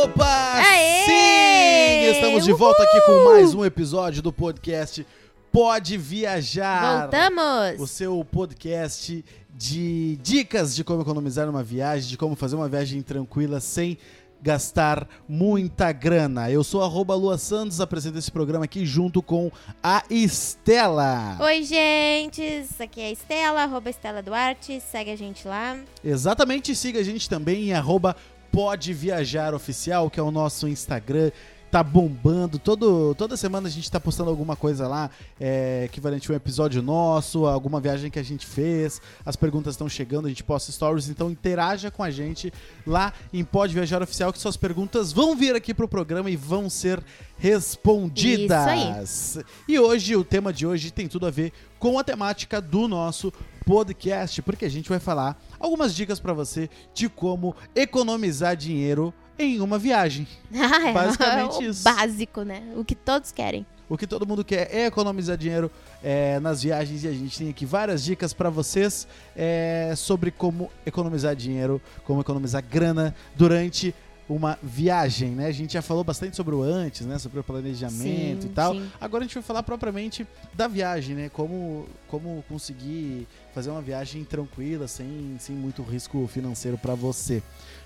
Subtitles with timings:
[0.00, 0.54] Opa!
[0.54, 1.06] Aê!
[1.06, 2.10] Sim!
[2.12, 5.04] Estamos de volta aqui com mais um episódio do podcast
[5.50, 7.00] Pode Viajar.
[7.00, 7.80] Voltamos!
[7.80, 9.24] O seu podcast
[9.56, 13.98] de dicas de como economizar numa viagem, de como fazer uma viagem tranquila sem
[14.40, 16.48] gastar muita grana.
[16.48, 19.50] Eu sou arroba Lua Santos, apresento esse programa aqui junto com
[19.82, 21.36] a Estela.
[21.40, 22.64] Oi, gente!
[22.78, 24.80] Aqui é a Estela, arroba Estela Duarte.
[24.80, 25.76] Segue a gente lá.
[26.04, 28.14] Exatamente, siga a gente também em arroba
[28.58, 31.30] Pode Viajar Oficial, que é o nosso Instagram.
[31.70, 36.32] Tá bombando, Todo, toda semana a gente tá postando alguma coisa lá, é, equivalente a
[36.32, 40.42] um episódio nosso, alguma viagem que a gente fez, as perguntas estão chegando, a gente
[40.42, 42.52] posta stories, então interaja com a gente
[42.84, 46.68] lá em Pode Viajar Oficial, que suas perguntas vão vir aqui pro programa e vão
[46.68, 47.00] ser
[47.38, 49.38] respondidas.
[49.68, 53.32] E hoje, o tema de hoje tem tudo a ver com a temática do nosso
[53.64, 59.60] podcast, porque a gente vai falar algumas dicas para você de como economizar dinheiro em
[59.60, 60.26] uma viagem.
[60.54, 61.84] Ah, é Basicamente o isso.
[61.84, 62.62] básico, né?
[62.76, 63.64] O que todos querem.
[63.88, 65.70] O que todo mundo quer é economizar dinheiro
[66.02, 70.70] é, nas viagens e a gente tem aqui várias dicas para vocês é, sobre como
[70.84, 73.94] economizar dinheiro, como economizar grana durante
[74.28, 75.46] uma viagem, né?
[75.46, 77.18] A gente já falou bastante sobre o antes, né?
[77.18, 78.74] Sobre o planejamento Sim, e tal.
[78.74, 78.90] sim.
[79.00, 81.30] Agora a gente vai falar propriamente da viagem, né?
[81.30, 83.26] Como, como conseguir
[83.58, 87.42] fazer uma viagem tranquila, sem, sem muito risco financeiro para você.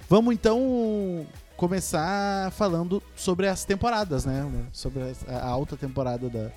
[0.06, 4.47] Vamos então começar falando sobre as temporadas, né?
[4.70, 6.51] Sobre a alta temporada da-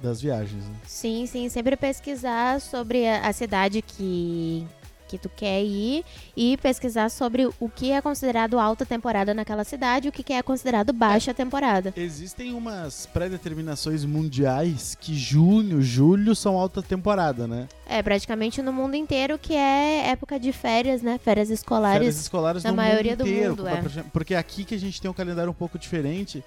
[0.00, 0.62] das viagens.
[0.62, 0.74] né?
[0.86, 1.48] Sim, sim.
[1.48, 4.64] Sempre pesquisar sobre a, a cidade que,
[5.06, 6.04] que tu quer ir
[6.36, 10.42] e pesquisar sobre o que é considerado alta temporada naquela cidade e o que é
[10.42, 11.92] considerado baixa temporada.
[11.96, 17.68] Existem umas pré-determinações mundiais que junho, julho são alta temporada, né?
[17.86, 21.18] É, praticamente no mundo inteiro que é época de férias, né?
[21.22, 21.98] Férias escolares.
[21.98, 23.50] Férias escolares na maioria mundo do inteiro.
[23.56, 24.04] mundo, é.
[24.12, 26.42] Porque aqui que a gente tem um calendário um pouco diferente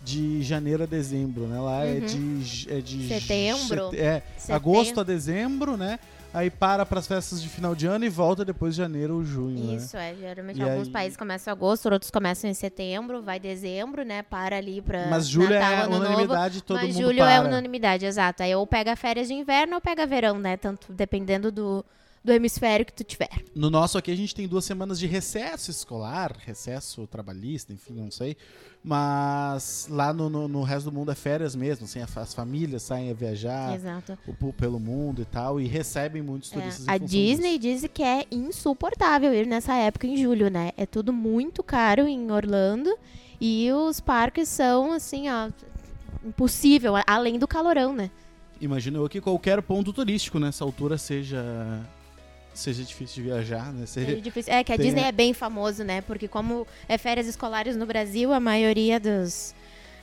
[0.00, 1.58] de janeiro a dezembro, né?
[1.60, 2.06] Lá é Uhum.
[2.06, 3.90] de, j- é de Setembro.
[3.90, 4.54] sete- é, Setembro.
[4.56, 5.98] agosto a dezembro, né?
[6.32, 9.24] Aí para para as festas de final de ano e volta depois de janeiro ou
[9.24, 9.74] junho, né?
[9.76, 10.14] Isso, é.
[10.14, 14.22] Geralmente E alguns aí- países começam em agosto, outros começam em setembro, vai dezembro, né?
[14.22, 15.06] Para ali pra.
[15.08, 16.04] Mas julho Natal, é Ano Novo.
[16.04, 17.32] unanimidade, todo Mas mundo julho para.
[17.32, 18.42] é unanimidade, exato.
[18.42, 20.56] Aí ou pega férias de inverno ou pega verão, né?
[20.58, 21.82] Tanto dependendo do,
[22.24, 23.30] do hemisfério que tu tiver.
[23.54, 28.10] No nosso aqui a gente tem duas semanas de recesso escolar, recesso trabalhista, enfim, não
[28.10, 28.36] sei.
[28.82, 33.10] Mas lá no, no, no resto do mundo é férias mesmo, assim, as famílias saem
[33.10, 34.18] a viajar Exato.
[34.56, 36.86] pelo mundo e tal, e recebem muitos É, turistas.
[36.86, 37.82] em A Disney disso.
[37.82, 40.72] diz que é insuportável ir nessa época em julho, né?
[40.76, 42.90] É tudo muito caro em Orlando
[43.40, 45.50] e os parques são assim, ó,
[46.24, 48.10] impossível, além do calorão, né?
[48.60, 51.80] Imagino eu que qualquer ponto turístico nessa altura seja
[52.58, 53.84] seja difícil de viajar, né?
[53.84, 54.52] É, Seja- difícil.
[54.52, 56.00] É que a tem Disney a- é bem famoso, né?
[56.02, 59.54] Porque como é férias escolares no Brasil, a maioria dos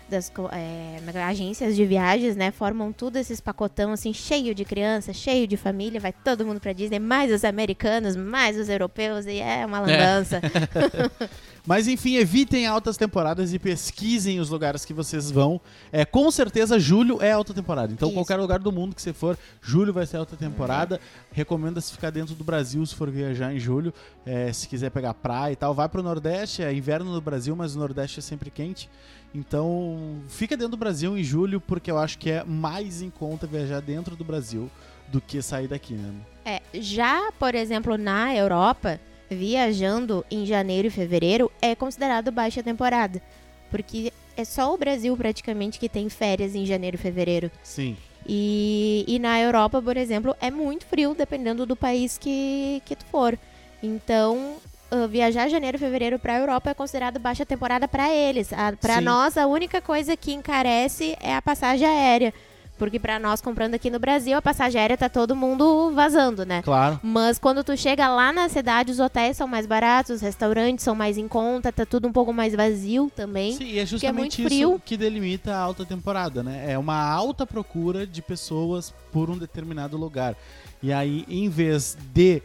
[0.08, 5.48] das é, agências de viagens, né, formam tudo esses pacotão assim cheio de criança, cheio
[5.48, 9.66] de família, vai todo mundo pra Disney, mais os americanos, mais os europeus e é
[9.66, 10.40] uma lambança.
[11.66, 15.60] Mas enfim, evitem altas temporadas e pesquisem os lugares que vocês vão.
[15.92, 17.92] É, com certeza, julho é alta temporada.
[17.92, 18.16] Então, Isso.
[18.16, 21.00] qualquer lugar do mundo que você for, julho vai ser alta temporada.
[21.32, 23.94] Recomenda-se ficar dentro do Brasil se for viajar em julho.
[24.26, 26.62] É, se quiser pegar praia e tal, vai pro Nordeste.
[26.62, 28.88] É inverno no Brasil, mas o Nordeste é sempre quente.
[29.34, 33.46] Então, fica dentro do Brasil em julho, porque eu acho que é mais em conta
[33.48, 34.70] viajar dentro do Brasil
[35.08, 36.14] do que sair daqui, né?
[36.46, 39.00] É, já, por exemplo, na Europa,
[39.36, 43.22] viajando em janeiro e fevereiro é considerado baixa temporada,
[43.70, 47.52] porque é só o Brasil praticamente que tem férias em janeiro e fevereiro.
[47.64, 47.96] Sim.
[48.28, 53.06] E, e na Europa, por exemplo, é muito frio, dependendo do país que, que tu
[53.06, 53.38] for.
[53.84, 54.56] Então,
[54.90, 58.52] ah, viajar janeiro e fevereiro pra Europa é considerado baixa temporada pra eles.
[58.54, 59.02] A, pra Sim.
[59.02, 62.34] nós, a única coisa que encarece é a passagem aérea.
[62.78, 66.62] Porque pra nós, comprando aqui no Brasil, a passagem aérea tá todo mundo vazando, né?
[66.62, 67.00] Claro.
[67.02, 70.94] Mas quando tu chega lá na cidade, os hotéis são mais baratos, os restaurantes são
[70.94, 73.54] mais em conta, tá tudo um pouco mais vazio também.
[73.54, 76.66] Sim, e é justamente muito isso que delimita a alta temporada, né?
[76.72, 80.36] É uma alta procura de pessoas por um determinado lugar.
[80.84, 82.44] E aí, em vez de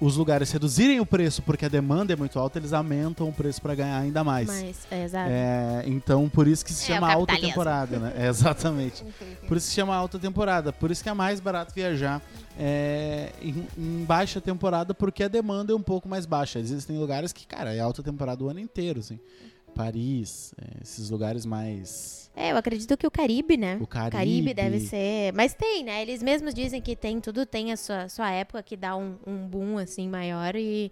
[0.00, 3.60] os lugares reduzirem o preço porque a demanda é muito alta, eles aumentam o preço
[3.60, 4.46] para ganhar ainda mais.
[4.46, 5.30] Mas, é, exato.
[5.30, 8.12] É, então, por isso que se É, chama o alta temporada, né?
[8.16, 9.04] É, exatamente.
[9.46, 10.72] Por isso que se chama alta temporada.
[10.72, 12.22] Por isso que é mais barato viajar
[12.58, 16.58] é, em, em baixa temporada, porque a demanda é um pouco mais baixa.
[16.58, 19.18] Existem lugares que, cara, é alta temporada o ano inteiro, assim.
[19.78, 22.28] Paris, é, esses lugares mais.
[22.34, 23.78] É, eu acredito que o Caribe, né?
[23.80, 24.52] O Caribe.
[24.52, 25.32] deve ser.
[25.32, 26.02] Mas tem, né?
[26.02, 29.46] Eles mesmos dizem que tem, tudo tem a sua, sua época que dá um, um
[29.46, 30.90] boom assim maior e.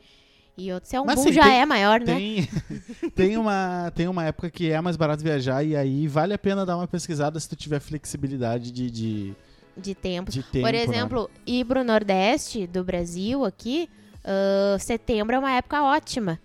[0.58, 2.14] E outro, se é um Mas, boom, sim, já tem- é maior, né?
[2.14, 2.48] Tem,
[3.14, 6.64] tem, uma, tem uma época que é mais barato viajar e aí vale a pena
[6.64, 9.34] dar uma pesquisada se tu tiver flexibilidade de, de,
[9.76, 10.30] De tempo.
[10.30, 10.64] de tempo.
[10.66, 10.82] Por né?
[10.82, 13.86] exemplo, ir pro Nordeste do Brasil aqui,
[14.24, 16.40] ah, setembro é uma época ótima.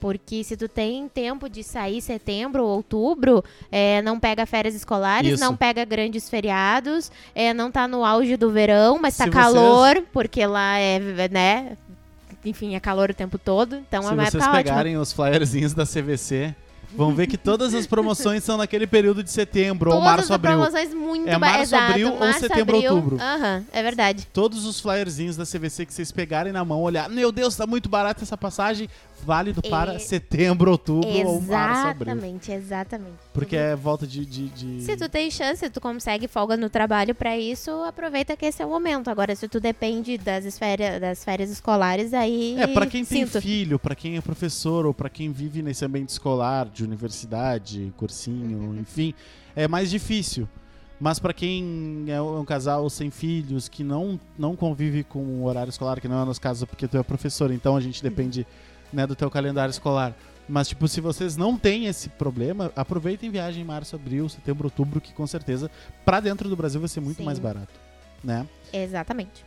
[0.00, 5.32] Porque se tu tem tempo de sair setembro ou outubro, é, não pega férias escolares,
[5.34, 5.42] Isso.
[5.44, 9.34] não pega grandes feriados, é, não tá no auge do verão, mas Se tá vocês-
[9.34, 11.76] calor, porque lá é, né?
[12.44, 13.76] Enfim, é calor o tempo todo.
[13.76, 14.62] Então é Se uma vocês época ótima.
[14.62, 16.54] pegarem os flyerzinhos da CVC,
[16.94, 20.30] vão ver que todas as promoções são naquele período de setembro ou Todas março, as
[20.30, 20.52] abril.
[20.56, 22.94] promoções muito É março, exato, abril ou março, setembro, abril.
[22.94, 23.18] outubro.
[23.20, 24.26] Aham, é verdade.
[24.32, 27.88] Todos os flyerzinhos da CVC que vocês pegarem na mão, olhar, meu Deus, tá muito
[27.88, 28.88] barato essa passagem,
[29.24, 32.12] válido para E- setembro, outubro ou março, abril.
[32.12, 33.16] Exatamente, exatamente.
[33.32, 34.24] Porque é volta de...
[34.24, 38.46] de, de- Se tu tem chance, tu consegue folga no trabalho pra isso, aproveita que
[38.46, 39.08] esse é o momento.
[39.08, 42.56] Agora, se tu depende das férias, das férias escolares, aí.
[42.58, 43.40] É, pra quem tem sinto.
[43.40, 48.76] filho, pra quem é professor ou pra quem vive nesse ambiente escolar, de universidade, cursinho,
[48.80, 49.14] enfim,
[49.54, 50.48] é mais difícil.
[51.00, 55.70] Mas pra quem é um casal sem filhos, que não, não convive com o horário
[55.70, 58.44] escolar, que não é o nosso caso porque tu é professor, então a gente depende
[58.92, 60.14] né, do teu calendário escolar.
[60.48, 65.00] Mas, tipo, se vocês não têm esse problema, aproveitem viagem em março, abril, setembro, outubro,
[65.00, 65.70] que com certeza,
[66.04, 67.24] pra dentro do Brasil vai ser muito Sim.
[67.24, 67.74] mais barato,
[68.24, 68.46] né?
[68.72, 69.44] Exatamente.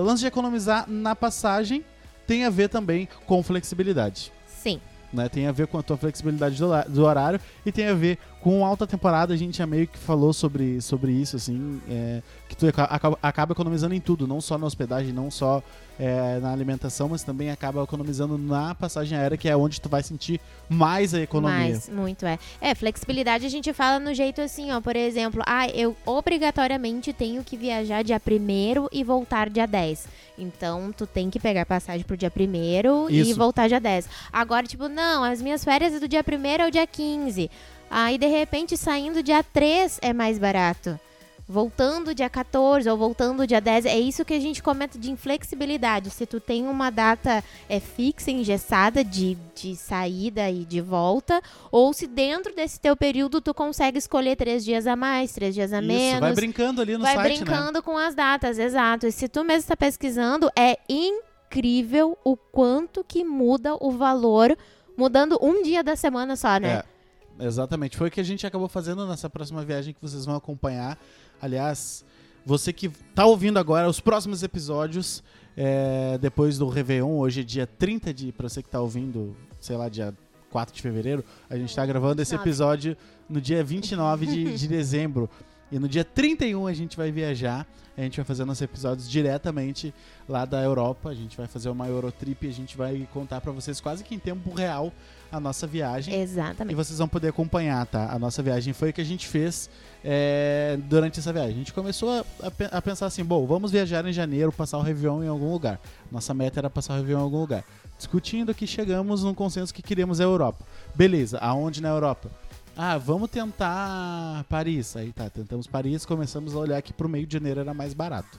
[0.00, 1.84] O lance de economizar na passagem
[2.26, 4.32] tem a ver também com flexibilidade.
[4.48, 4.80] Sim.
[5.12, 5.28] Né?
[5.28, 8.86] Tem a ver com a tua flexibilidade do horário e tem a ver com alta
[8.86, 9.32] temporada.
[9.32, 13.18] A gente já meio que falou sobre, sobre isso, assim, é, que tu aca- acaba,
[13.22, 15.62] acaba economizando em tudo, não só na hospedagem, não só
[15.98, 20.02] é, na alimentação, mas também acaba economizando na passagem aérea, que é onde tu vai
[20.02, 20.38] sentir
[20.68, 21.56] mais a economia.
[21.58, 22.38] Mais, muito é.
[22.60, 24.80] É, flexibilidade a gente fala no jeito assim, ó.
[24.80, 30.06] Por exemplo, ah, eu obrigatoriamente tenho que viajar dia 1 e voltar dia 10.
[30.36, 34.06] Então, tu tem que pegar passagem pro dia 1 e voltar dia 10.
[34.32, 37.50] Agora, tipo, não, as minhas férias é do dia 1 ao dia 15.
[37.96, 40.98] Aí, de repente, saindo dia 3 é mais barato.
[41.46, 46.10] Voltando dia 14 ou voltando dia 10, é isso que a gente comenta de inflexibilidade.
[46.10, 51.92] Se tu tem uma data é, fixa, engessada de, de saída e de volta, ou
[51.92, 55.78] se dentro desse teu período tu consegue escolher três dias a mais, três dias a
[55.78, 56.20] Isso, menos.
[56.20, 57.44] vai brincando ali no vai site, né?
[57.44, 59.06] brincando com as datas, exato.
[59.06, 64.58] E se tu mesmo está pesquisando, é incrível o quanto que muda o valor,
[64.96, 66.82] mudando um dia da semana só, né?
[66.90, 66.93] É,
[67.38, 67.96] exatamente.
[67.96, 70.98] Foi o que a gente acabou fazendo nessa próxima viagem que vocês vão acompanhar.
[71.40, 72.04] Aliás,
[72.44, 75.22] você que tá ouvindo agora os próximos episódios,
[75.56, 78.32] é, depois do Réveillon, hoje é dia 30 de.
[78.32, 80.14] Pra você que tá ouvindo, sei lá, dia
[80.50, 82.48] 4 de fevereiro, a gente tá gravando esse 29.
[82.48, 82.96] episódio
[83.28, 85.28] no dia 29 de, de dezembro.
[85.72, 87.66] E no dia 31 a gente vai viajar.
[87.96, 89.94] A gente vai fazer nossos episódios diretamente
[90.28, 91.08] lá da Europa.
[91.08, 94.14] A gente vai fazer uma Eurotrip e a gente vai contar pra vocês quase que
[94.14, 94.92] em tempo real
[95.34, 96.14] a nossa viagem.
[96.14, 96.74] E Exatamente.
[96.76, 98.12] vocês vão poder acompanhar, tá?
[98.12, 99.68] A nossa viagem foi o que a gente fez
[100.04, 101.54] é, durante essa viagem.
[101.54, 104.82] A gente começou a, a a pensar assim, bom, vamos viajar em janeiro, passar o
[104.82, 105.80] Réveillon em algum lugar.
[106.10, 107.64] Nossa meta era passar o Réveillon em algum lugar.
[107.96, 110.64] Discutindo que chegamos num consenso que queríamos a Europa.
[110.94, 112.30] Beleza, aonde na Europa?
[112.76, 114.96] Ah, vamos tentar Paris.
[114.96, 118.38] Aí tá, tentamos Paris, começamos a olhar que pro meio de janeiro era mais barato.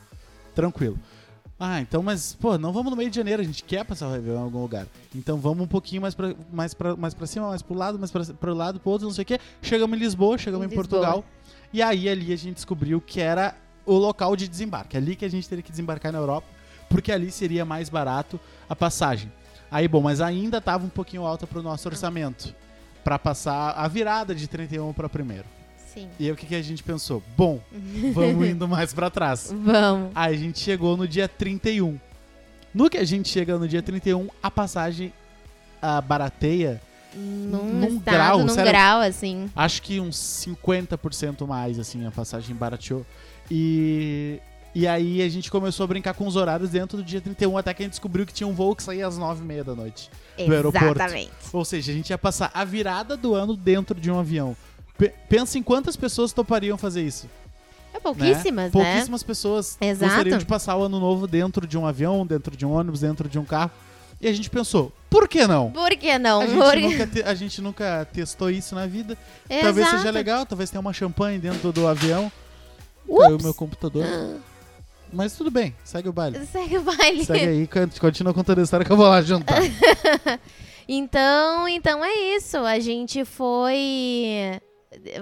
[0.53, 0.99] Tranquilo.
[1.57, 4.11] Ah, então, mas, pô, não vamos no meio de janeiro, a gente quer passar o
[4.11, 4.85] Réveillon em algum lugar.
[5.15, 8.11] Então vamos um pouquinho mais pra, mais pra, mais pra cima, mais pro lado, mais
[8.11, 9.39] pra, pro lado, pro outro, não sei o quê.
[9.61, 10.87] Chegamos em Lisboa, chegamos em, Lisboa.
[10.87, 11.25] Portugal.
[11.71, 14.97] E aí ali a gente descobriu que era o local de desembarque.
[14.97, 16.47] Ali que a gente teria que desembarcar na Europa,
[16.89, 19.31] porque ali seria mais barato a passagem.
[19.71, 22.53] Aí, bom, mas ainda tava um pouquinho alta pro nosso orçamento.
[23.03, 25.45] Pra passar a virada de 31 pra primeiro.
[25.95, 26.07] Sim.
[26.19, 27.23] E aí o que, que a gente pensou?
[27.37, 27.59] Bom,
[28.13, 29.51] vamos indo mais pra trás.
[29.55, 30.11] Vamos.
[30.13, 31.97] Aí a gente chegou no dia 31.
[32.73, 35.13] No que a gente chega no dia 31, a passagem
[35.81, 36.81] a barateia,
[37.17, 38.69] Num, Num estado, grau, num sério.
[38.71, 39.49] grau, assim.
[39.55, 43.05] acho que uns 50% mais, assim, a passagem barateou.
[43.49, 44.41] E,
[44.73, 47.73] e aí a gente começou a brincar com os horários dentro do dia 31, até
[47.73, 50.09] que a gente descobriu que tinha um voo que saía às 9h30 da noite.
[50.37, 50.87] Do aeroporto.
[50.87, 51.31] Exatamente.
[51.53, 54.57] Ou seja, a gente ia passar a virada do ano dentro de um avião.
[54.97, 57.29] Pe- pensa em quantas pessoas topariam fazer isso.
[57.93, 58.69] É pouquíssimas, né?
[58.71, 60.05] Pouquíssimas pessoas Exato.
[60.11, 63.27] gostariam de passar o ano novo dentro de um avião, dentro de um ônibus, dentro
[63.29, 63.71] de um carro.
[64.19, 65.71] E a gente pensou, por que não?
[65.71, 66.41] Por que não?
[66.41, 69.17] A Por- gente, nunca te- a gente nunca testou isso na vida.
[69.47, 69.97] Talvez Exato.
[69.97, 72.31] seja legal, talvez tenha uma champanhe dentro do avião.
[73.07, 73.23] Ups.
[73.23, 74.05] Caiu o meu computador.
[75.13, 76.45] Mas tudo bem, segue o baile.
[76.47, 77.23] Segue o baile.
[77.25, 79.59] Segue aí, continua contando a história que eu vou lá jantar.
[80.87, 82.57] Então, então é isso.
[82.57, 84.59] A gente foi.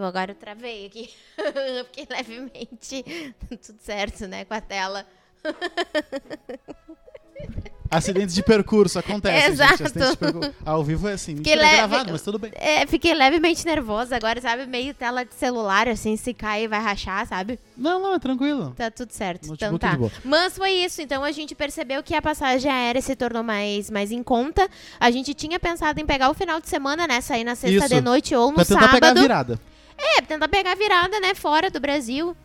[0.06, 1.14] Agora eu travei aqui.
[1.92, 3.04] Fiquei levemente.
[3.66, 4.46] Tudo certo, né?
[4.46, 5.06] Com a tela.
[7.98, 9.72] Acidentes de percurso acontecem, Exato.
[9.78, 9.84] gente.
[9.84, 10.54] Acidentes de percurso.
[10.66, 11.36] Ao vivo é assim.
[11.38, 12.52] Fiquei é gravado, mas tudo bem.
[12.56, 14.66] É, fiquei levemente nervosa agora, sabe?
[14.66, 17.60] Meio tela de celular, assim, se cair vai rachar, sabe?
[17.78, 18.74] Não, não, é tranquilo.
[18.76, 19.46] Tá tudo certo.
[19.52, 19.92] Então Notebook tá.
[19.92, 20.12] de boa.
[20.24, 21.02] Mas foi isso.
[21.02, 24.68] Então a gente percebeu que a passagem aérea se tornou mais, mais em conta.
[25.00, 27.22] A gente tinha pensado em pegar o final de semana, né?
[27.22, 27.96] Sair na sexta Isso.
[27.96, 29.22] de noite ou no Pra tentar pegar a sábado.
[29.22, 29.60] virada.
[29.98, 31.34] É, tentar pegar a virada, né?
[31.36, 32.36] Fora do Brasil.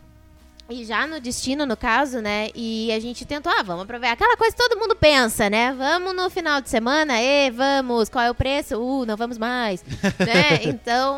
[0.69, 2.49] E já no destino, no caso, né?
[2.53, 4.13] E a gente tentou, ah, vamos aproveitar.
[4.13, 5.73] Aquela coisa que todo mundo pensa, né?
[5.73, 8.77] Vamos no final de semana, e vamos, qual é o preço?
[8.79, 9.83] Uh, não vamos mais.
[10.19, 10.63] né?
[10.63, 11.17] Então,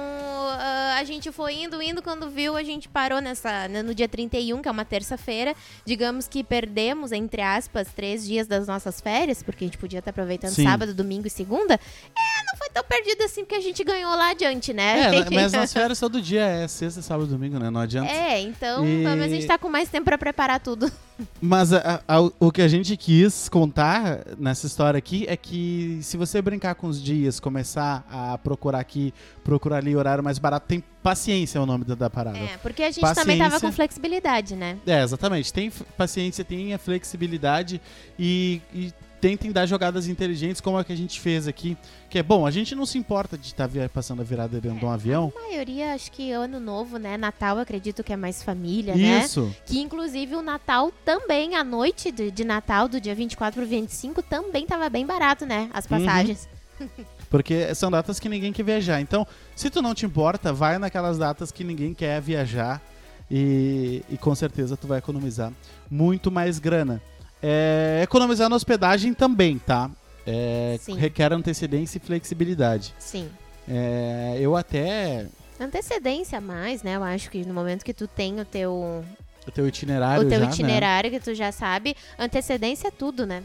[0.58, 4.08] ah, a gente foi indo, indo, quando viu, a gente parou nessa, né, no dia
[4.08, 5.54] 31, que é uma terça-feira.
[5.86, 10.12] Digamos que perdemos, entre aspas, três dias das nossas férias, porque a gente podia estar
[10.12, 10.64] aproveitando Sim.
[10.64, 11.74] sábado, domingo e segunda.
[11.74, 12.41] É,
[12.74, 15.16] tão perdido assim, porque a gente ganhou lá adiante, né?
[15.18, 17.70] É, mas nas férias todo dia é sexta, sábado, domingo, né?
[17.70, 18.12] Não adianta.
[18.12, 20.92] É, então, E- mas a gente tá com mais tempo pra preparar tudo.
[21.40, 26.18] Mas a- a- o que a gente quis contar nessa história aqui é que se
[26.18, 29.14] você brincar com os dias, começar a procurar aqui,
[29.44, 32.40] procurar ali horário mais barato, tem paciência é o nome da, da parada.
[32.40, 33.68] É, porque a gente também tava Paciência.
[33.70, 34.78] com flexibilidade, né?
[34.88, 35.54] É, exatamente.
[35.54, 37.80] Tem paciência, tem a flexibilidade
[38.18, 41.78] e, e tentem dar jogadas inteligentes como a que a gente fez aqui.
[42.10, 44.86] Que é bom, a gente não se importa de estar passando a virada dentro de
[44.86, 45.32] um avião.
[45.38, 47.16] A maioria, acho que ano novo, né?
[47.16, 49.24] Natal, acredito que é mais família, né?
[49.24, 49.56] Isso.
[49.66, 54.22] Que inclusive o Natal também, a noite de, de Natal, do dia 24 pro 25,
[54.24, 55.70] também tava bem barato, né?
[55.74, 55.90] As Uhum.
[56.00, 56.50] passagens.
[57.30, 59.00] Porque são datas que ninguém quer viajar.
[59.00, 59.26] Então,
[59.56, 62.82] se tu não te importa, vai naquelas datas que ninguém quer viajar
[63.30, 65.54] e, e com certeza tu vai economizar
[65.90, 67.02] muito mais grana.
[67.42, 69.90] É, economizar na hospedagem também, tá?
[70.26, 72.94] É, requer antecedência e flexibilidade.
[73.00, 73.30] Sim.
[73.68, 75.26] É, eu até.
[75.60, 76.96] Antecedência a mais, né?
[76.96, 79.04] Eu acho que no momento que tu tem o teu,
[79.48, 80.52] O teu itinerário o teu já, né?
[80.52, 83.44] itinerário, que tu já sabe, antecedência é tudo, né?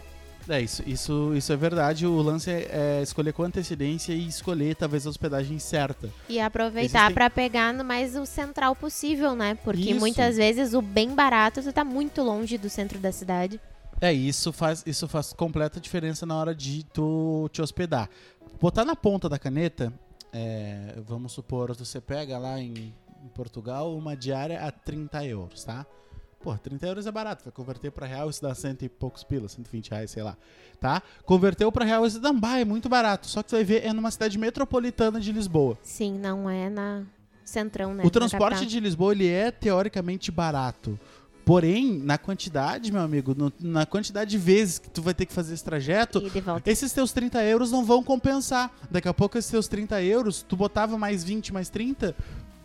[0.49, 2.07] É, isso, isso, isso é verdade.
[2.07, 2.69] O lance é,
[3.01, 6.09] é escolher com antecedência e escolher talvez a hospedagem certa.
[6.29, 9.59] E aproveitar Existem- pra pegar no mais o central possível, né?
[9.65, 9.99] Porque Isso.
[9.99, 13.61] muitas vezes o bem barato tu tá muito longe do centro da cidade.
[14.01, 18.11] É, isso faz, isso faz completa diferença na hora de tu te hospedar.
[18.61, 19.93] Botar na ponta da caneta,
[20.33, 25.87] é, vamos supor, você pega lá em, em Portugal uma diária a 30 euros, tá?
[26.41, 29.53] Pô, 30 euros é barato, vai converter pra real isso dá cento e poucos pilas,
[29.53, 30.37] 120 reais, sei lá,
[30.79, 31.03] tá?
[31.25, 33.93] Converteu pra real isso dá, bah, é muito barato, só que tu vai ver, é
[33.93, 35.77] numa cidade metropolitana de Lisboa.
[35.83, 37.03] Sim, não é na
[37.45, 38.05] centrão, né?
[38.05, 40.99] O transporte de Lisboa ele é teoricamente barato.
[41.47, 45.33] Porém, na quantidade, meu amigo, no- na quantidade de vezes que tu vai ter que
[45.33, 46.21] fazer esse trajeto,
[46.67, 48.69] esses teus 30 euros não vão compensar.
[48.91, 52.17] Daqui a pouco esses teus 30 euros, tu botava mais 20, mais 30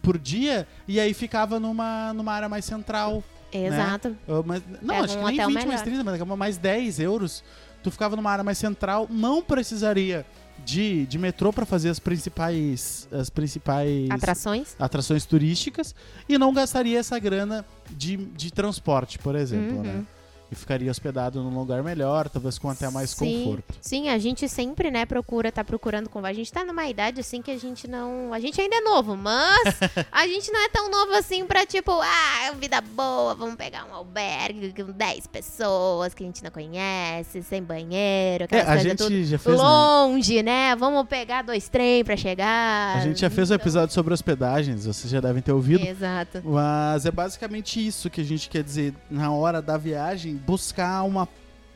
[0.02, 3.24] por dia, e aí ficava numa, numa área mais central.
[3.54, 4.18] Exato.
[4.28, 5.84] Uh, Mas, não, Pega acho um que nem 20 hotel mais melhor.
[5.84, 7.44] 30, mas daqui a pouco mais 10 euros,
[7.84, 10.26] tu ficava numa área mais central, não precisaria
[10.66, 14.76] de, de metrô para fazer as principais, as principais Atrações.
[14.80, 15.94] atrações turísticas
[16.30, 19.84] e não gastaria essa grana de, de transporte, por exemplo, Uhum.
[19.84, 20.04] né?
[20.52, 23.74] E ficaria hospedado num lugar melhor, talvez com até mais Sim, conforto.
[23.80, 26.26] Sim, a gente sempre, né, procura, tá procurando com.
[26.26, 28.34] A gente tá numa idade assim que a gente não.
[28.34, 29.80] A gente ainda é novo, mas
[30.12, 33.94] a gente não é tão novo assim pra tipo, ah, vida boa, vamos pegar um
[33.94, 39.24] albergue com 10 pessoas que a gente não conhece, sem banheiro, É, a gente tudo
[39.24, 39.56] já fez.
[39.58, 39.64] né?
[39.64, 40.76] longe, né?
[40.76, 42.98] Vamos pegar dois trem pra chegar.
[42.98, 45.86] A gente já fez um Então, episódio sobre hospedagens, vocês já devem ter ouvido.
[45.86, 46.42] Exato.
[46.44, 51.28] Mas é basicamente isso que a gente quer dizer na hora da viagem, buscar uma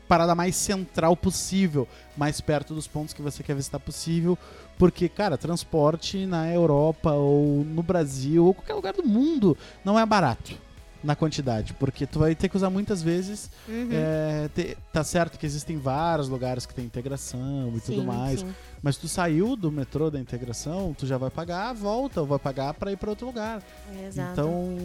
[0.08, 4.38] parada mais central possível, mais perto dos pontos que você quer visitar possível,
[4.78, 10.06] porque, cara, transporte na Europa ou no Brasil ou qualquer lugar do mundo não é
[10.06, 10.52] barato
[11.02, 13.50] na quantidade, porque tu vai ter que usar muitas vezes.
[13.68, 13.88] Uhum.
[13.92, 18.40] é, te- tá certo que existem vários lugares que tem integração e tudo Sim, mais,
[18.40, 18.54] sim.
[18.82, 22.38] mas tu saiu do metrô da integração, tu já vai pagar a volta ou vai
[22.38, 23.62] pagar para ir para outro lugar.
[24.06, 24.32] Exato.
[24.32, 24.76] Então,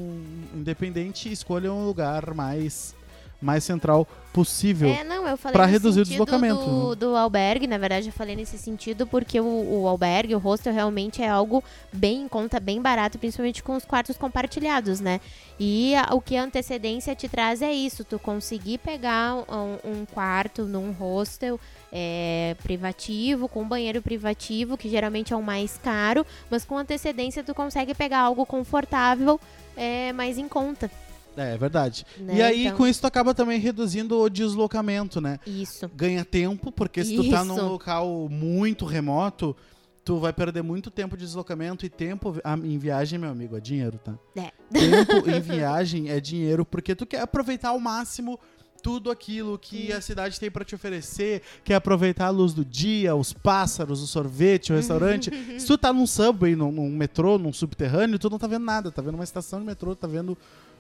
[0.53, 2.93] independente, escolha um lugar mais,
[3.41, 4.89] mais central possível.
[4.89, 5.03] É,
[5.51, 6.95] nesse reduzir o deslocamento, Do, né?
[6.95, 9.43] do albergue, na verdade, eu falei nesse sentido porque o,
[9.81, 13.83] o albergue, o hostel, realmente é algo bem em conta, bem barato, principalmente com os
[13.83, 15.19] quartos compartilhados, né?
[15.59, 20.05] E a- o que a antecedência te traz é isso, tu conseguir pegar um, um
[20.05, 21.59] quarto num hostel
[21.91, 27.53] é, privativo, com banheiro privativo, que geralmente é o mais caro, mas com antecedência tu
[27.53, 29.37] consegue pegar algo confortável,
[29.75, 30.89] é, mais em conta.
[31.35, 32.05] É, é verdade.
[32.17, 32.35] Né?
[32.35, 35.39] E aí, Então, com isso, tu acaba também reduzindo o deslocamento, né?
[35.45, 35.89] Isso.
[35.95, 37.65] Ganha tempo, porque se tu tá num Isso.
[37.65, 39.55] local muito remoto,
[40.03, 43.59] tu vai perder muito tempo de deslocamento e tempo ah, em viagem, meu amigo, é
[43.59, 44.13] dinheiro, tá?
[44.35, 44.51] É.
[44.71, 48.39] Tempo em viagem é dinheiro, porque tu quer aproveitar ao máximo
[48.81, 52.65] tudo aquilo que a cidade tem pra te oferecer, que é aproveitar a luz do
[52.65, 55.29] dia, os pássaros, o sorvete, o restaurante.
[55.59, 58.91] Se tu tá num subway, num, num metrô, num subterrâneo, tu não tá vendo nada,
[58.91, 60.35] tá vendo uma estação de metrô, tá vendo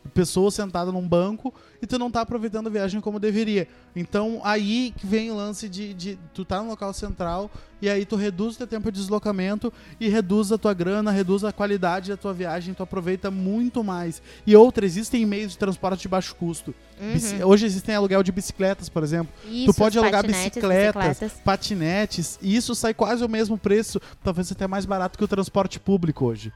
[0.09, 3.67] pessoa sentada num banco e tu não tá aproveitando a viagem como deveria.
[3.95, 7.49] Então aí que vem o lance de, de tu tá no local central
[7.81, 11.43] e aí tu reduz o teu tempo de deslocamento e reduz a tua grana, reduz
[11.43, 14.21] a qualidade da tua viagem, tu aproveita muito mais.
[14.45, 16.73] E outra, existem meios de transporte de baixo custo.
[17.13, 19.33] Bici- Hoje existem aluguel de bicicletas, por exemplo.
[19.47, 21.41] Isso, tu pode alugar bicicletas, bicicletas.
[21.43, 25.79] patinetes, e isso sai quase o mesmo preço, talvez até mais barato que o transporte
[25.79, 26.51] público hoje.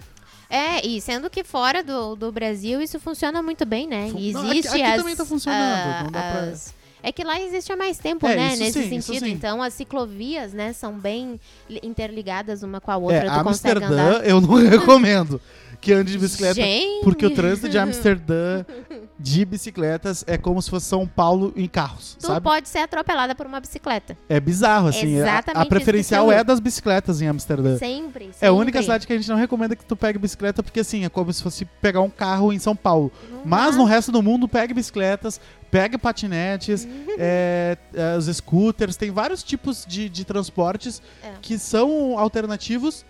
[0.50, 4.10] É, e sendo que fora do, do Brasil isso funciona muito bem, né?
[4.12, 6.74] Fun- E Não, aqui- existe aqui as, também tá funcionando, não dá pra- as-
[7.04, 8.56] É que lá existe há mais tempo, É, né?
[8.56, 9.28] Nesse sim, sentido.
[9.28, 13.18] Então as ciclovias, né, são bem li- interligadas uma com a outra.
[13.18, 13.50] é, tu consegue
[13.84, 14.25] Amsterdã andar.
[14.28, 15.40] eu não recomendo
[15.80, 16.56] que ande de bicicleta.
[16.56, 17.04] Gente!
[17.04, 18.66] Porque o trânsito de Amsterdã
[19.17, 22.41] de bicicletas é como se fosse São Paulo em carros, Tu sabe?
[22.41, 24.17] pode ser atropelada por uma bicicleta.
[24.27, 25.17] É bizarro, assim.
[25.17, 27.77] A- Exatamente a, isso preferencial que você é das bicicletas em Amsterdã.
[27.77, 28.84] Sempre, É a única sempre.
[28.84, 31.41] cidade que a gente não recomenda que tu pegue bicicleta, porque assim, é como se
[31.41, 33.10] fosse pegar um carro em São Paulo.
[33.31, 35.39] Não Mas no resto do mundo, pegue bicicletas,
[35.72, 37.05] pegue patinetes, Uhum.
[37.17, 41.31] é, é, os scooters, tem vários tipos de, de transportes É.
[41.41, 43.05] que são alternativos,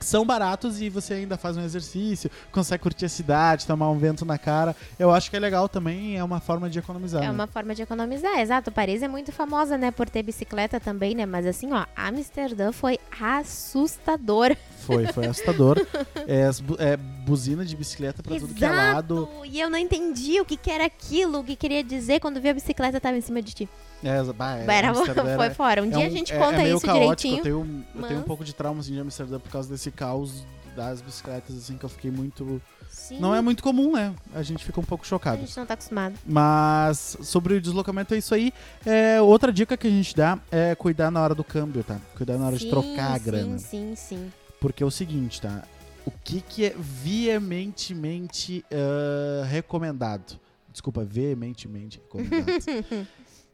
[0.00, 4.24] são baratos e você ainda faz um exercício, consegue curtir a cidade, tomar um vento
[4.24, 4.74] na cara.
[4.98, 7.22] Eu acho que é legal também, é uma forma de economizar.
[7.22, 7.30] É né?
[7.30, 8.72] uma forma de economizar, exato.
[8.72, 11.26] Paris é muito famosa, né, por ter bicicleta também, né?
[11.26, 14.56] Mas assim, ó, Amsterdã foi assustador.
[14.92, 15.78] Foi, foi assustador.
[16.26, 16.50] é,
[16.92, 19.28] é buzina de bicicleta pra tudo que é lado.
[19.44, 22.48] E eu não entendi o que, que era aquilo, o que queria dizer quando vi
[22.48, 23.68] a bicicleta tava em cima de ti.
[24.02, 25.10] É, bah, é, Era- foi
[25.46, 25.82] era- fora.
[25.82, 26.92] Um é dia um- a gente é- conta é isso caótico.
[27.00, 27.38] direitinho.
[27.38, 27.56] Eu tenho,
[27.94, 30.44] eu tenho um mas- pouco de trauma assim, de Amsterdã por causa desse caos
[30.76, 32.60] das bicicletas, assim, que eu fiquei muito.
[32.88, 34.12] Sim, Não é muito comum, né?
[34.34, 35.40] A gente fica um pouco a chocado.
[35.40, 36.14] gente não tá acostumado.
[36.26, 38.52] Mas sobre o deslocamento é isso aí.
[38.84, 41.98] É, outra dica que a gente dá é cuidar na hora do câmbio, tá?
[42.16, 43.58] Cuidar na hora de Sim, trocar a sim, grana.
[43.58, 45.64] Sim, sim, Porque é o seguinte, tá?
[46.04, 50.38] O que, que é veementemente ah, recomendado?
[50.70, 52.46] Desculpa, veementemente recomendado.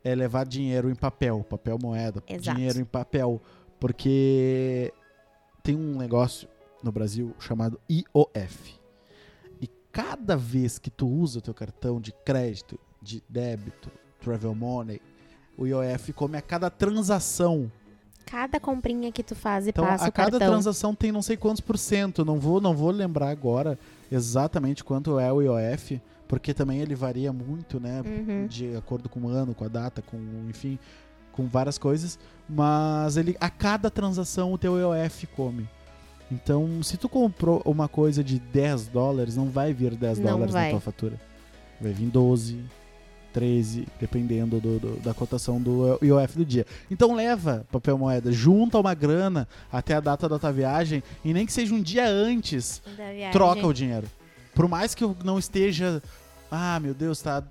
[0.04, 2.56] é levar dinheiro em papel, papel moeda, Exato.
[2.56, 3.40] dinheiro em papel.
[3.78, 4.92] Porque
[5.62, 6.48] tem um negócio
[6.82, 8.74] no Brasil chamado IOF.
[9.60, 13.90] E cada vez que tu usa o teu cartão de crédito, de débito,
[14.20, 15.00] travel money,
[15.56, 17.70] o IOF come a cada transação.
[18.26, 20.48] Cada comprinha que tu faz e Então, passa a o cada cartão.
[20.50, 22.24] transação tem não sei quantos por cento.
[22.24, 23.78] Não vou, não vou lembrar agora
[24.10, 28.02] exatamente quanto é o IOF, porque também ele varia muito, né?
[28.04, 28.46] Uhum.
[28.46, 30.76] De acordo com o ano, com a data, com, enfim,
[31.32, 32.18] com várias coisas.
[32.48, 35.68] Mas ele, a cada transação o teu IOF come.
[36.30, 40.52] Então, se tu comprou uma coisa de 10 dólares, não vai vir 10 Não dólares
[40.54, 40.70] na vai.
[40.70, 41.20] tua fatura.
[41.80, 42.64] Vai vir 12,
[43.40, 46.64] 13, dependendo do- do- da cotação do IOF do dia.
[46.90, 51.44] Então leva papel moeda, junta uma grana até a data da tua viagem e nem
[51.44, 52.80] que seja um dia antes,
[53.32, 54.06] troca o dinheiro.
[54.54, 56.02] Por mais que eu não esteja.
[56.50, 57.42] Ah, meu Deus, tá.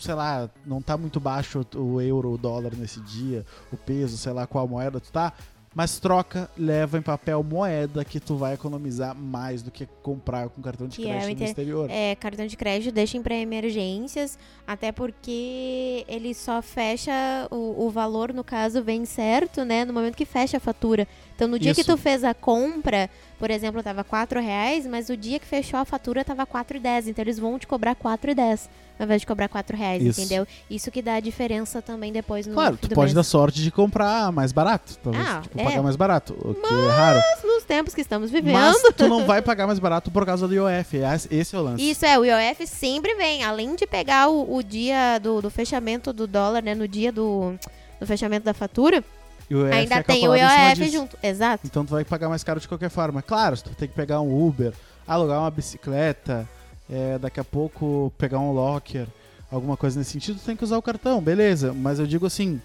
[0.00, 4.32] Sei lá, não tá muito baixo o euro, o dólar nesse dia, o peso, sei
[4.32, 5.32] lá qual moeda tu tá.
[5.78, 10.60] Mas troca, leva em papel moeda que tu vai economizar mais do que comprar com
[10.60, 11.88] cartão de é crédito no inter- exterior.
[11.88, 14.36] É, cartão de crédito deixem para emergências,
[14.66, 17.12] até porque ele só fecha
[17.48, 19.84] o, o valor, no caso, vem certo, né?
[19.84, 21.06] No momento que fecha a fatura.
[21.38, 21.92] Então, no dia que Isso.
[21.92, 25.84] tu fez a compra, por exemplo, tava R$ reais, mas o dia que fechou a
[25.84, 27.06] fatura tava R$ 4,10.
[27.06, 30.20] Então, eles vão te cobrar R$ 4,10 ao invés de cobrar R$ reais, Isso.
[30.20, 30.44] entendeu?
[30.68, 33.14] Isso que dá a diferença também depois no Claro, tu pode mês.
[33.14, 34.98] dar sorte de comprar mais barato.
[35.00, 35.62] Talvez, Ah, tipo, é.
[35.62, 36.32] pagar mais barato.
[36.40, 37.20] O que é raro.
[37.36, 38.54] Mas nos tempos que estamos vivendo...
[38.54, 40.96] Mas tu não vai pagar mais barato por causa do IOF.
[41.30, 41.88] Esse é o lance.
[41.88, 43.44] Isso é, o IOF sempre vem.
[43.44, 46.74] Além de pegar o, o dia do, do fechamento do dólar, né?
[46.74, 47.54] No dia do,
[48.00, 49.04] do fechamento da fatura,
[49.50, 51.16] E o ainda é tem o IOF junto.
[51.22, 51.66] Exato.
[51.66, 53.22] Então tu vai pagar mais caro de qualquer forma.
[53.22, 54.72] Claro, se tu tem que pegar um Uber,
[55.06, 56.46] alugar uma bicicleta,
[56.90, 59.06] é, daqui a pouco pegar um locker,
[59.50, 61.72] alguma coisa nesse sentido, tu tem que usar o cartão, beleza.
[61.72, 62.60] Mas eu digo assim,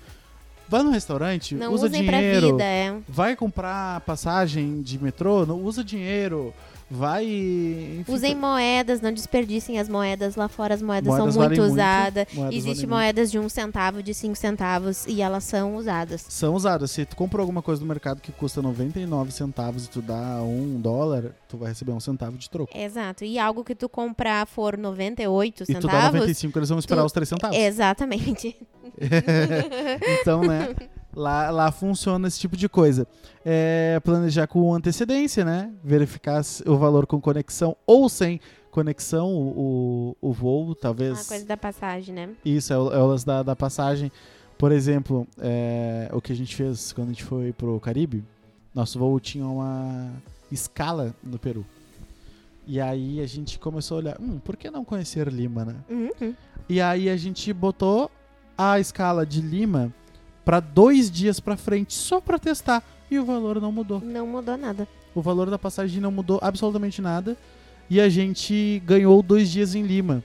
[0.68, 2.52] vai no restaurante, Não usa dinheiro.
[2.52, 2.96] vida, é.
[3.08, 6.54] Vai comprar passagem de metrô, não usa dinheiro.
[6.96, 7.26] Vai.
[7.26, 10.36] Enfim, Usem moedas, não desperdicem as moedas.
[10.36, 12.28] Lá fora as moedas, Moedas são muito usadas.
[12.52, 16.24] Existem moedas de um centavo, de cinco centavos, e elas são usadas.
[16.30, 16.92] são usadas.
[16.92, 20.80] Se tu comprou alguma coisa no mercado que custa 99 centavos e tu dá um
[20.80, 22.72] dólar, tu vai receber um centavo de troco.
[22.78, 23.26] Exato.
[23.26, 26.14] E algo que tu comprar for 98 E tu dá centavos.
[26.14, 27.58] 95, eles vão esperar tu- os 3 centavos.
[27.58, 28.56] Exatamente.
[30.22, 30.76] então, né?
[31.16, 33.08] Lá, lá funciona esse tipo de coisa.
[33.46, 35.72] É, planejar com antecedência, né?
[35.84, 38.40] Verificar o valor com conexão ou sem
[38.72, 41.20] conexão, o, o, o voo, talvez.
[41.20, 42.30] Uma coisa da passagem, né?
[42.44, 44.12] Isso, é o, é o lance da, da passagem.
[44.58, 48.24] Por exemplo, é, o que a gente fez quando a gente foi pro Caribe,
[48.74, 50.10] nosso voo tinha uma
[50.52, 51.66] escala no Peru.
[52.66, 55.76] E aí a gente começou a olhar, hum, por que não conhecer Lima, né?
[55.90, 56.34] Uhum.
[56.68, 58.10] E aí a gente botou
[58.58, 59.94] a escala de Lima
[60.46, 62.84] para dois dias para frente, só para testar.
[63.10, 64.02] E o valor não mudou.
[64.02, 64.88] Não mudou nada.
[65.14, 67.38] O valor da passagem não mudou absolutamente nada.
[67.90, 70.24] E a gente ganhou dois dias em Lima.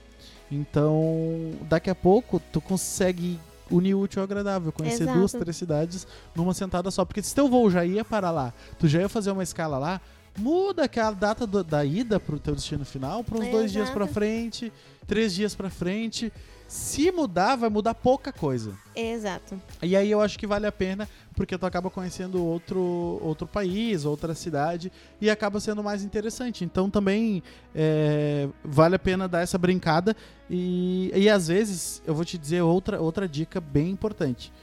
[0.51, 5.19] Então, daqui a pouco, tu consegue unir o útil ao agradável, conhecer Exato.
[5.19, 7.05] duas, três cidades numa sentada só.
[7.05, 10.01] Porque se teu voo já ia para lá, tu já ia fazer uma escala lá,
[10.37, 14.07] muda aquela data do- da ida pro teu destino final para uns dois dias para
[14.07, 14.73] frente,
[15.05, 16.33] três dias para frente.
[16.69, 18.73] Se mudar, vai mudar pouca coisa.
[18.95, 19.59] Exato.
[19.81, 24.05] E aí eu acho que vale a pena, porque tu acaba conhecendo outro, outro país,
[24.05, 26.63] outra cidade, e acaba sendo mais interessante.
[26.63, 27.41] Então também
[27.73, 30.15] é, vale a pena dar essa brincada.
[30.47, 34.53] E, e às vezes, eu vou te dizer outra, outra dica bem importante.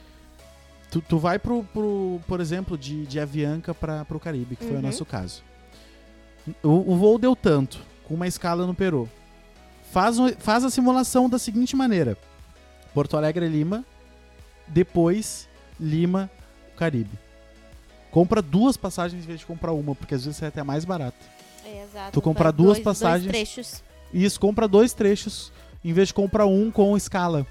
[0.92, 4.74] Tu, tu vai pro, pro, por exemplo, de, de Avianca para pro Caribe, que foi
[4.74, 4.82] o Uhum.
[4.82, 5.42] nosso caso.
[6.62, 9.10] O, o voo deu tanto, com uma escala no Peru.
[9.92, 12.16] Faz, um- faz a simulação da seguinte maneira:
[12.94, 13.84] Porto Alegre Lima,
[14.68, 15.48] depois
[15.80, 16.30] Lima,
[16.76, 17.18] Caribe.
[18.10, 21.16] Compra duas passagens em vez de comprar uma, porque às vezes é até mais barato.
[21.64, 22.12] É, exato.
[22.12, 23.30] Tu compra duas dois- passagens.
[23.30, 23.82] Dois trechos.
[24.12, 25.52] E isso compra dois trechos
[25.84, 27.46] em vez de comprar um com escala.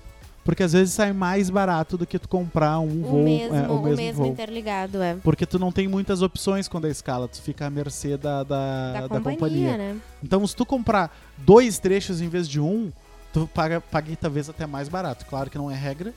[0.46, 3.68] Porque às vezes sai mais barato do que tu comprar um O voo, mesmo, é,
[3.68, 4.32] o o mesmo, mesmo voo.
[4.32, 5.18] interligado, é.
[5.24, 8.94] Porque tu não tem muitas opções quando é escala, tu fica à mercê da, da,
[8.94, 9.78] Da, da companhia, companhia.
[9.78, 9.98] né?
[10.24, 12.92] Então, se tu comprar dois trechos em vez de um,
[13.34, 15.26] tu paga, paga talvez até mais barato.
[15.26, 16.14] Claro que não é regra,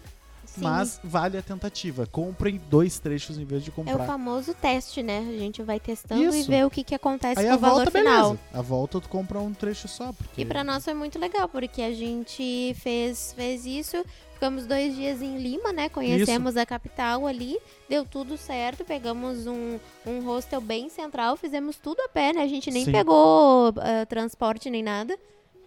[0.58, 0.64] Sim.
[0.64, 2.06] mas vale a tentativa.
[2.06, 4.06] Comprem dois trechos em vez de É o comprar.
[4.06, 5.18] famoso teste, né?
[5.18, 6.50] A gente vai testando e Isso.
[6.50, 8.30] vê o que, que acontece Aí com o valor volta, final.
[8.32, 8.40] beleza.
[8.52, 10.12] A volta tu compra um trecho só.
[10.12, 10.42] Porque...
[10.42, 15.20] E pra nós foi muito legal, porque a gente fez, fez isso, ficamos dois dias
[15.20, 15.88] em Lima, né?
[15.88, 22.00] Conhecemos a capital ali, deu tudo certo, pegamos um, um hostel bem central, fizemos tudo
[22.02, 22.42] a pé, né?
[22.42, 22.92] A gente nem Sim.
[22.92, 25.18] pegou ah, transporte nem nada,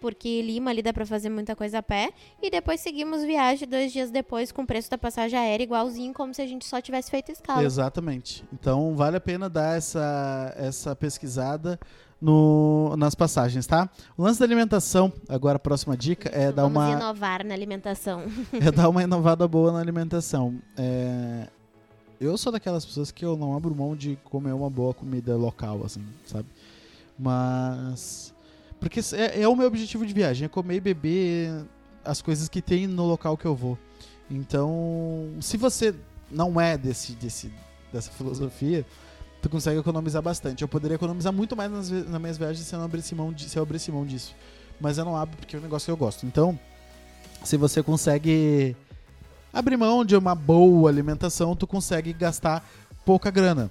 [0.02, 2.10] porque Lima ali dá pra fazer muita coisa a pé.
[2.42, 6.34] E depois seguimos viagem dois dias depois com o preço da passagem aérea igualzinho, como
[6.34, 7.62] se a gente só tivesse feito escala.
[7.62, 8.44] Exatamente.
[8.52, 11.78] Então vale a pena dar essa, essa pesquisada
[12.20, 13.88] no, nas passagens, tá?
[14.16, 16.90] O lance da alimentação, agora a próxima dica, é dar Vamos uma.
[16.92, 18.24] inovar na alimentação.
[18.60, 20.60] é dar uma inovada boa na alimentação.
[20.76, 21.48] É,
[22.20, 25.82] Eu sou daquelas pessoas que eu não abro mão de comer uma boa comida local,
[25.84, 26.46] assim, sabe?
[27.18, 28.31] Mas.
[28.82, 31.64] Porque é, é o meu objetivo de viagem, é comer e beber
[32.04, 33.78] as coisas que tem no local que eu vou.
[34.28, 35.94] Então, se você
[36.28, 37.52] não é desse, desse,
[37.92, 38.84] dessa filosofia,
[39.40, 40.62] tu consegue economizar bastante.
[40.62, 43.48] Eu poderia economizar muito mais nas, nas minhas viagens se eu não abrisse mão, de,
[43.48, 44.34] se eu abrisse mão disso.
[44.80, 46.26] Mas eu não abro porque é um negócio que eu gosto.
[46.26, 46.58] Então,
[47.44, 48.74] se você consegue
[49.52, 52.68] abrir mão de uma boa alimentação, tu consegue gastar
[53.04, 53.70] pouca grana.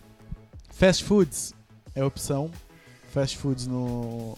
[0.69, 1.53] Fast foods
[1.93, 2.49] é opção.
[3.11, 4.37] Fast foods no,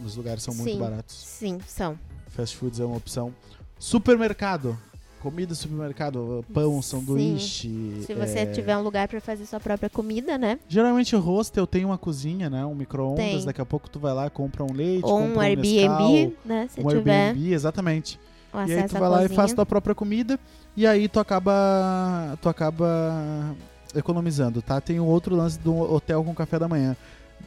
[0.00, 0.78] nos lugares são muito Sim.
[0.78, 1.14] baratos.
[1.16, 1.98] Sim, são.
[2.28, 3.34] Fast foods é uma opção.
[3.78, 4.76] Supermercado.
[5.20, 8.02] Comida supermercado, pão, sanduíche.
[8.06, 10.60] Se você é, tiver um lugar pra fazer sua própria comida, né?
[10.68, 12.64] Geralmente o hostel tem uma cozinha, né?
[12.64, 13.44] Um micro-ondas.
[13.44, 16.68] Daqui a pouco tu vai lá, compra um leite, Ou um um Airbnb, Nescau, né?
[16.70, 18.20] Se um tiver Airbnb, exatamente.
[18.54, 19.36] o E aí tu vai lá e cozinha.
[19.36, 20.38] faz tua própria comida
[20.76, 23.56] e aí tu acaba tu acaba
[23.96, 24.80] economizando, tá?
[24.80, 26.96] Tem um outro lance do hotel com café da manhã.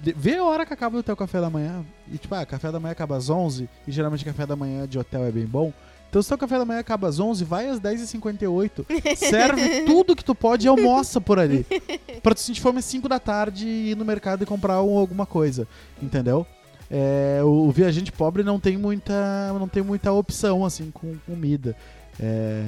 [0.02, 1.86] Vê a hora que acaba o teu café da manhã.
[2.12, 4.98] E tipo, ah, café da manhã acaba às 11 e geralmente café da manhã de
[4.98, 5.72] hotel é bem bom.
[6.10, 10.26] Então se teu café da manhã acaba às 11, vai às 10h58, serve tudo que
[10.26, 11.66] tu pode e almoça por ali.
[12.22, 14.98] Pra tu sentir fome às 5 da tarde e ir no mercado e comprar um-
[14.98, 15.68] alguma coisa,
[16.02, 16.46] entendeu?
[16.90, 21.76] É, o, o viajante pobre não tem muita não tem muita opção assim com comida.
[22.20, 22.64] É,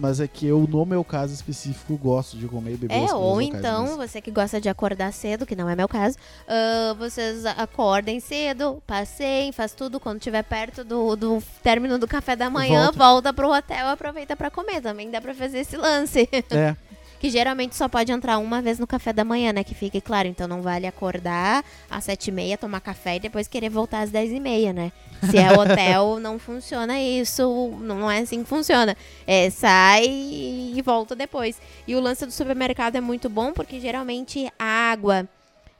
[0.00, 3.40] mas é que eu, no meu caso específico, gosto de comer e beber É, ou
[3.40, 6.16] então, você que gosta de acordar cedo, que não é meu caso,
[6.48, 12.34] ah, vocês acordem cedo, passeiem, faz tudo quando estiver perto do, do término do café
[12.34, 12.98] da manhã, Volta.
[12.98, 14.80] volta, pro hotel aproveita pra comer.
[14.80, 16.28] Também dá pra fazer esse lance.
[16.50, 16.74] É,
[17.20, 19.62] que geralmente só pode entrar uma vez no café da manhã, né?
[19.62, 20.26] Que fique claro.
[20.26, 24.10] Então não vale acordar às sete e meia, tomar café e depois querer voltar às
[24.10, 24.90] dez e meia, né?
[25.30, 27.76] Se é hotel, não funciona isso.
[27.82, 28.96] Não é assim que funciona.
[29.26, 31.60] É, sai e volta depois.
[31.86, 35.28] E o lance do supermercado é muito bom porque geralmente água,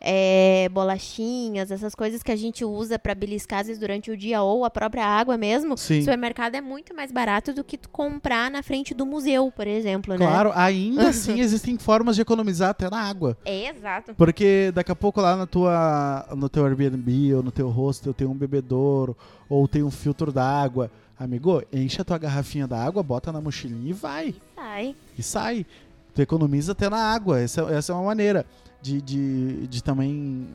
[0.01, 4.71] é, bolachinhas, essas coisas que a gente usa para beliscar durante o dia ou a
[4.71, 5.99] própria água mesmo, Sim.
[5.99, 9.67] o supermercado é muito mais barato do que tu comprar na frente do museu, por
[9.67, 10.25] exemplo, né?
[10.25, 13.37] Claro, ainda assim existem formas de economizar até na água.
[13.45, 14.15] É, exato.
[14.15, 18.27] Porque daqui a pouco lá na tua, no teu Airbnb ou no teu hostel tem
[18.27, 19.15] um bebedouro
[19.49, 20.91] ou tem um filtro d'água.
[21.19, 24.35] Amigo, enche a tua garrafinha d'água, bota na mochilinha e vai.
[24.55, 24.97] Sai.
[25.19, 25.67] E sai.
[26.15, 27.39] Tu economiza até na água.
[27.39, 28.47] Essa, essa é uma maneira
[28.83, 30.47] de, de, de também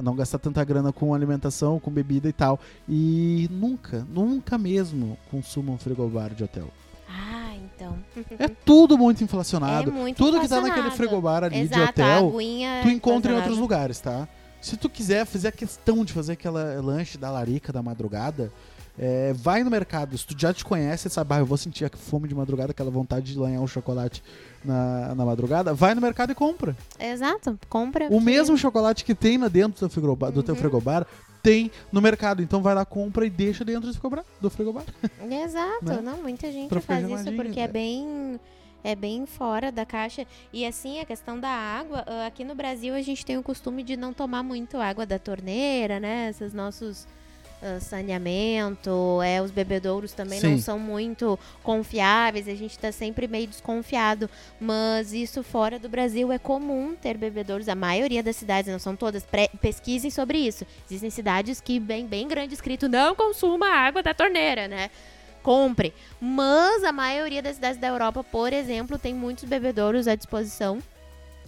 [0.00, 2.58] não gastar tanta grana com alimentação, com bebida e tal.
[2.88, 6.70] E nunca, nunca mesmo consuma um frigobar de hotel.
[7.08, 7.96] Ah, então.
[8.38, 9.90] É tudo muito inflacionado.
[9.90, 10.96] É muito tudo que tá naquele inflacionado.
[10.96, 12.32] frigobar ali de Exato, a hotel,
[12.82, 14.26] tu encontra em outros lugares, tá?
[14.60, 18.50] Se tu quiser fazer a questão de fazer aquela lanche da larica da madrugada,
[18.98, 20.16] é, vai no mercado.
[20.16, 22.90] Se tu já te conhece, sabe, ah, eu vou sentir a fome de madrugada, aquela
[22.90, 24.22] vontade de lanhar um chocolate
[24.64, 26.76] na, na madrugada, vai no mercado e compra.
[26.98, 28.08] Exato, compra.
[28.10, 30.60] O mesmo chocolate que tem lá dentro do teu frigobar, do teu Uhum.
[30.60, 31.06] frigobar
[31.42, 32.42] tem no mercado.
[32.42, 34.24] Então vai lá, compra e deixa dentro do frigobar.
[34.40, 34.84] Do frigobar.
[35.44, 36.00] Exato, né?
[36.00, 38.40] não, muita gente Pra faz isso porque é bem
[38.82, 40.26] é bem fora da caixa.
[40.52, 43.82] E assim, a questão da água, ah, aqui no Brasil a gente tem o costume
[43.82, 46.28] de não tomar muito água da torneira, né?
[46.28, 47.06] Esses nossos
[47.66, 50.60] ah, saneamento, é, os bebedouros também não Sim.
[50.60, 54.28] são muito confiáveis, a gente tá sempre meio desconfiado.
[54.60, 58.94] Mas isso fora do Brasil é comum ter bebedouros, a maioria das cidades, não são
[58.94, 59.26] todas,
[59.62, 60.66] pesquisem sobre isso.
[60.84, 64.90] Existem cidades que bem, bem grande escrito, não consuma água da torneira, né?
[65.42, 65.94] Compre.
[66.20, 70.82] Mas a maioria das cidades da Europa, por exemplo, tem muitos bebedouros à disposição.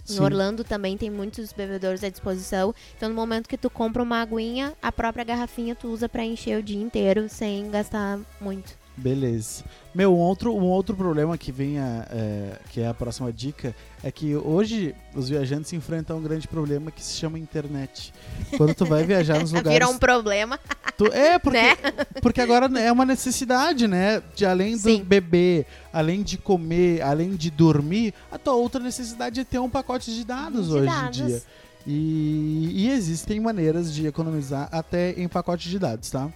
[0.09, 0.23] Em Sim.
[0.23, 2.73] Orlando também tem muitos bebedouros à disposição.
[2.95, 6.59] Então, no momento que tu compra uma aguinha, a própria garrafinha tu usa pra encher
[6.59, 8.77] o dia inteiro sem gastar muito.
[8.97, 9.63] Beleza.
[9.93, 13.75] Meu, um outro, um outro problema que vem, a, é, que é a próxima dica,
[14.03, 18.11] é que hoje os viajantes enfrentam um grande problema que se chama internet.
[18.57, 19.71] Quando tu vai viajar nos lugares...
[19.71, 20.59] Virou um problema,
[20.97, 21.75] tu- é, porque, né?
[22.21, 24.21] porque agora é uma necessidade, né?
[24.35, 25.03] De além do Sim.
[25.03, 30.13] beber, além de comer, além de dormir, a tua outra necessidade é ter um pacote
[30.13, 31.19] de dados De hoje dados.
[31.19, 31.41] em dia.
[31.85, 36.29] E, e existem maneiras de economizar até em pacote de dados, tá?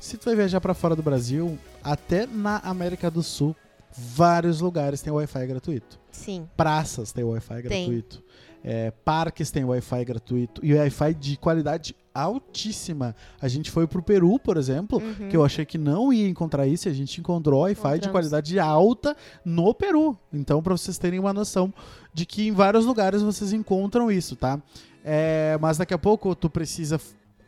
[0.00, 3.54] Se tu vai viajar pra fora do Brasil, até na América do Sul,
[3.96, 5.98] vários lugares têm Wi-Fi gratuito.
[6.10, 6.48] Sim.
[6.56, 8.22] Praças têm Wi-Fi gratuito.
[8.62, 10.64] É, parques têm Wi-Fi gratuito.
[10.64, 13.14] E Wi-Fi de qualidade altíssima.
[13.40, 15.28] A gente foi pro Peru, por exemplo, Uhum.
[15.28, 18.58] que eu achei que não ia encontrar isso, e a gente encontrou Wi-Fi de qualidade
[18.58, 20.16] alta no Peru.
[20.32, 21.74] Então, pra vocês terem uma noção
[22.12, 24.60] de que em vários lugares vocês encontram isso, tá?
[25.04, 27.00] É, mas daqui a pouco tu precisa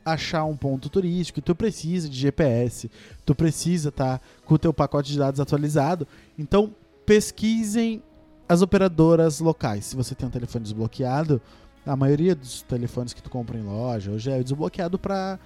[0.05, 2.91] achar um ponto turístico, tu precisa de GPS,
[3.25, 6.07] tu precisa estar com o teu pacote de dados atualizado.
[6.39, 6.75] Então,
[7.05, 8.03] pesquisem
[8.49, 9.87] as operadoras locais.
[9.87, 11.41] Se você tem um telefone desbloqueado,
[11.87, 15.39] a maioria dos telefones que tu compra em loja hoje é desbloqueado para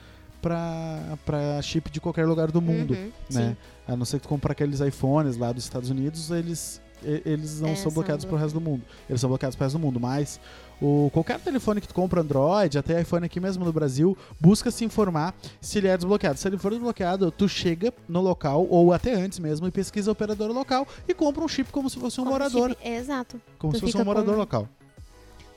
[0.42, 3.48] para chip de qualquer lugar do mundo, Uhum, né?
[3.50, 3.56] sim.
[3.86, 6.80] A não ser que tu compra aqueles iPhones lá dos Estados Unidos, eles
[7.24, 8.82] eles não É, são são bloqueados pro resto do mundo.
[9.08, 10.38] Eles são bloqueados pro resto do mundo, mas
[10.82, 14.84] o qualquer telefone que tu compra Android, até iPhone aqui mesmo no Brasil, busca se
[14.84, 16.38] informar se ele é desbloqueado.
[16.38, 20.12] Se ele for desbloqueado, tu chega no local ou até antes mesmo e pesquisa a
[20.12, 23.40] operadora local e compra um chip como se fosse um Como morador, chip- Exato.
[23.58, 24.68] como tu se fosse um morador com- local.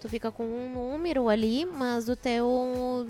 [0.04, 3.08] Tu fica com um número ali, mas o teu.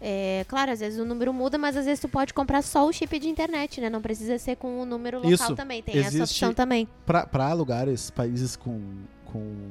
[0.00, 2.92] É, claro, às vezes o número muda, mas às vezes tu pode comprar só o
[2.92, 3.88] chip de internet, né?
[3.88, 5.54] Não precisa ser com o número local Isso.
[5.54, 5.80] também.
[5.80, 6.88] Tem essa Existe- opção também.
[7.06, 8.80] Para lugares, países com,
[9.26, 9.70] com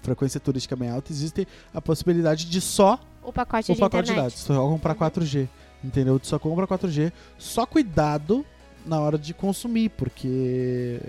[0.00, 4.12] frequência turística bem alta, existe a possibilidade de só O pacote o de pacote de
[4.12, 4.30] internet.
[4.32, 4.44] dados.
[4.44, 4.98] Tu só comprar Uhum.
[4.98, 5.48] 4G.
[5.82, 6.20] Entendeu?
[6.20, 7.12] Tu só compra 4G.
[7.36, 8.46] Só cuidado
[8.86, 11.00] na hora de consumir, porque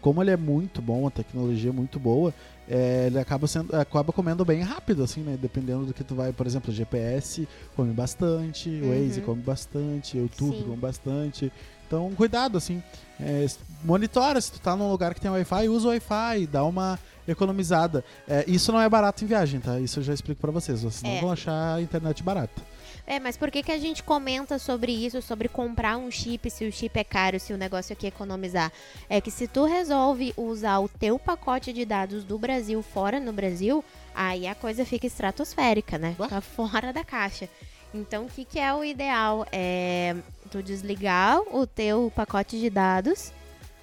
[0.00, 2.34] como ele é muito bom, a tecnologia é muito boa,
[2.68, 5.38] é, ele acaba sendo acaba comendo bem rápido, assim, né?
[5.40, 7.46] Dependendo do que tu vai, por exemplo, GPS
[7.76, 8.90] come bastante, Uhum.
[8.90, 10.62] Waze come bastante, o YouTube Sim.
[10.64, 11.52] come bastante.
[11.86, 12.82] Então, cuidado, assim.
[13.20, 13.46] É,
[13.84, 16.98] monitora se tu tá num lugar que tem Wi-Fi, usa o Wi-Fi, dá uma
[17.28, 18.02] economizada.
[18.26, 19.78] É, isso não é barato em viagem, tá?
[19.78, 20.82] Isso eu já explico pra vocês.
[20.82, 21.20] Vocês não É.
[21.20, 22.62] vão achar a internet barata.
[23.06, 26.64] É, mas por que, que a gente comenta sobre isso, sobre comprar um chip, se
[26.66, 28.72] o chip é caro, se o negócio aqui é economizar?
[29.08, 33.32] É que se tu resolve usar o teu pacote de dados do Brasil fora no
[33.32, 36.16] Brasil, aí a coisa fica estratosférica, né?
[36.18, 37.48] Fica fora da caixa.
[37.92, 39.46] Então, o que, que é o ideal?
[39.52, 40.16] É
[40.50, 43.32] tu desligar o teu pacote de dados,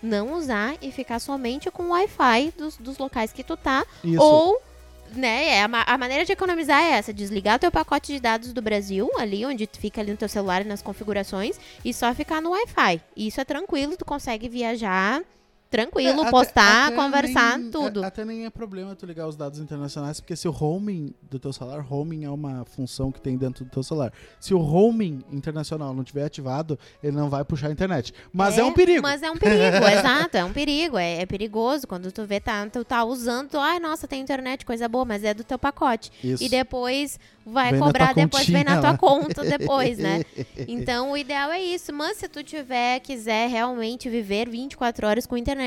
[0.02, 4.22] não usar e ficar somente com o Wi-Fi dos, dos locais que tu tá, Isso.
[4.22, 4.62] ou,
[5.15, 8.54] né, é a, a maneira de economizar é essa, desligar o teu pacote de dados
[8.54, 12.52] do Brasil, ali onde fica ali no teu celular nas configurações, e só ficar no
[12.52, 13.02] Wi-Fi.
[13.15, 15.21] Isso é tranquilo, tu consegue viajar
[15.72, 18.04] tranquilo, É, postar, até conversar, nem- tudo.
[18.04, 21.40] a- Até nem é problema tu ligar os dados internacionais, porque se o roaming do
[21.40, 24.12] teu celular, roaming é uma função que tem dentro do teu celular.
[24.40, 28.14] Se o roaming internacional não tiver ativado, ele não vai puxar a internet.
[28.34, 29.02] Mas é, um perigo.
[29.02, 30.98] Mas é um perigo, exato, é um perigo.
[30.98, 34.66] É, é perigoso quando tu vê, tá, tu tá usando, tu, ai, nossa, tem internet,
[34.66, 36.12] coisa boa, mas é do teu pacote.
[36.22, 36.44] Isso.
[36.44, 38.98] E depois vai Vem cobrar, depois vem na tua lá.
[38.98, 40.22] conta depois, né?
[40.68, 41.94] Então o ideal é isso.
[41.94, 45.61] Mas se tu tiver, quiser realmente viver 24 horas com internet,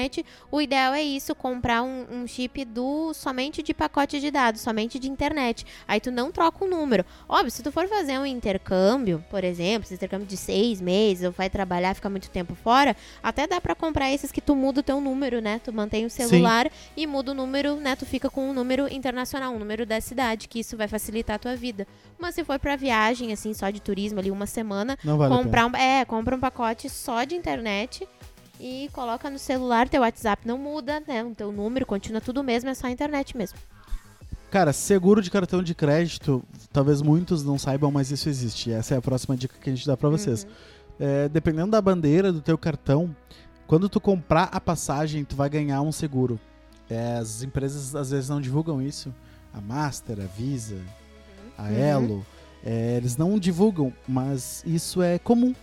[0.50, 4.98] o ideal é isso, comprar um, um chip do somente de pacote de dados, somente
[4.98, 5.66] de internet.
[5.87, 7.04] Aí tu não troca o número.
[7.28, 11.33] Óbvio, se tu for fazer um intercâmbio, por exemplo, esse intercâmbio de seis meses, ou
[11.33, 14.83] vai trabalhar, ficar muito tempo fora, até dá pra comprar esses que tu muda o
[14.83, 15.61] teu número, né?
[15.62, 17.96] Tu mantém o celular e muda o número, né?
[17.96, 21.38] Tu fica com um número internacional, um número da cidade, que isso vai facilitar a
[21.38, 21.87] tua vida.
[22.18, 25.66] Mas se for pra viagem, assim, só de turismo ali, uma semana, Não vale comprar
[25.66, 28.07] um, é, compra um pacote só de internet
[28.66, 31.22] e coloca no celular, teu WhatsApp não muda, né?
[31.22, 33.59] O teu número continua tudo mesmo, é só a internet mesmo.
[34.50, 38.72] Cara, seguro de cartão de crédito, talvez muitos não saibam, mas isso existe.
[38.72, 40.44] Essa é a próxima dica que a gente dá pra vocês.
[40.44, 40.50] Uhum.
[40.98, 43.14] É, dependendo da bandeira do teu cartão,
[43.66, 46.40] quando tu comprar a passagem, tu vai ganhar um seguro.
[46.88, 49.14] É, as empresas às vezes não divulgam isso.
[49.53, 50.81] A Master, a Visa,
[51.59, 51.77] a Uhum.
[51.77, 52.27] Elo,
[52.64, 55.55] é, eles não divulgam, mas isso é comum.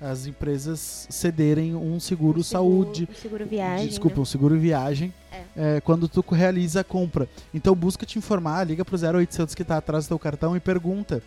[0.00, 3.88] As empresas cederem um seguro, saúde, O seguro viagem.
[3.88, 4.22] Desculpa, né?
[4.22, 5.12] um seguro viagem
[5.56, 7.28] é, quando tu realiza a compra.
[7.52, 11.22] Então busca te informar, liga pro 0800 que tá atrás do teu cartão e pergunta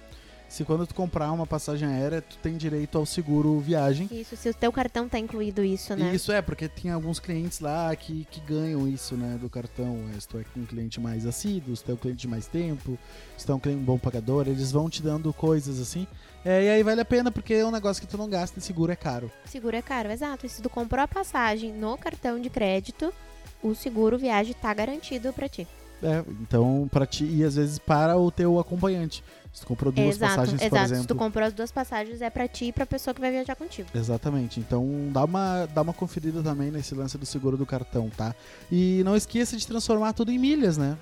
[0.51, 4.09] se quando tu comprar uma passagem aérea, tu tem direito ao seguro viagem.
[4.11, 6.13] Isso, se o teu cartão tá incluído isso, né?
[6.13, 9.97] Isso é, porque tem alguns clientes lá que, que ganham isso, né, do cartão.
[10.13, 12.47] É, Se tu é um cliente mais assíduo, se tu é um cliente de mais
[12.47, 12.99] tempo,
[13.37, 16.05] se tu é um cliente bom pagador, eles vão te dando coisas assim.
[16.43, 18.61] É, e aí vale a pena, porque é um negócio que tu não gasta e
[18.61, 19.31] seguro é caro.
[19.45, 20.45] Seguro é caro, exato.
[20.45, 23.13] E se tu comprou a passagem no cartão de crédito,
[23.61, 25.67] o seguro viagem tá garantido pra ti.
[26.03, 29.23] É, então, pra ti, e às vezes para o teu acompanhante.
[29.53, 30.83] Se tu comprou duas exato, passagens, por exato.
[30.85, 31.01] exemplo.
[31.01, 33.55] Se tu comprou as duas passagens, é pra ti e pra pessoa que vai viajar
[33.55, 33.89] contigo.
[33.93, 34.59] Exatamente.
[34.59, 38.33] Então dá uma, dá uma conferida também nesse lance do seguro do cartão, tá?
[38.71, 40.97] E não esqueça de transformar tudo em milhas, né?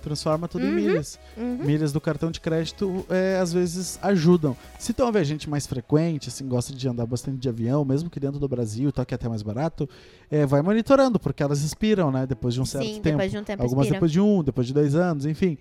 [0.00, 0.74] Transforma tudo em Uhum.
[0.74, 1.18] milhas.
[1.36, 1.58] Uhum.
[1.64, 4.56] Milhas do cartão de crédito é, às vezes ajudam.
[4.78, 8.08] Se tu é um viajante mais frequente, assim, gosta de andar bastante de avião, mesmo
[8.08, 9.88] que dentro do Brasil, tá, que é até mais barato,
[10.30, 12.26] é, vai monitorando, porque elas expiram, né?
[12.26, 13.04] Depois de um certo Sim, tempo.
[13.18, 13.96] depois de um tempo Algumas expira.
[13.96, 15.58] depois de um, depois de dois anos, enfim.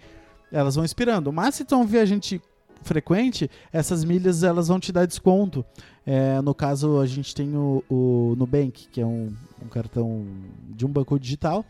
[0.51, 1.31] Elas vão expirando.
[1.31, 2.41] Mas se tu é um viajante
[2.81, 5.65] frequente, essas milhas elas vão te dar desconto.
[6.05, 9.31] É, no caso, a gente tem o, o Nubank, que é um,
[9.63, 10.25] um cartão
[10.69, 11.63] de um banco digital.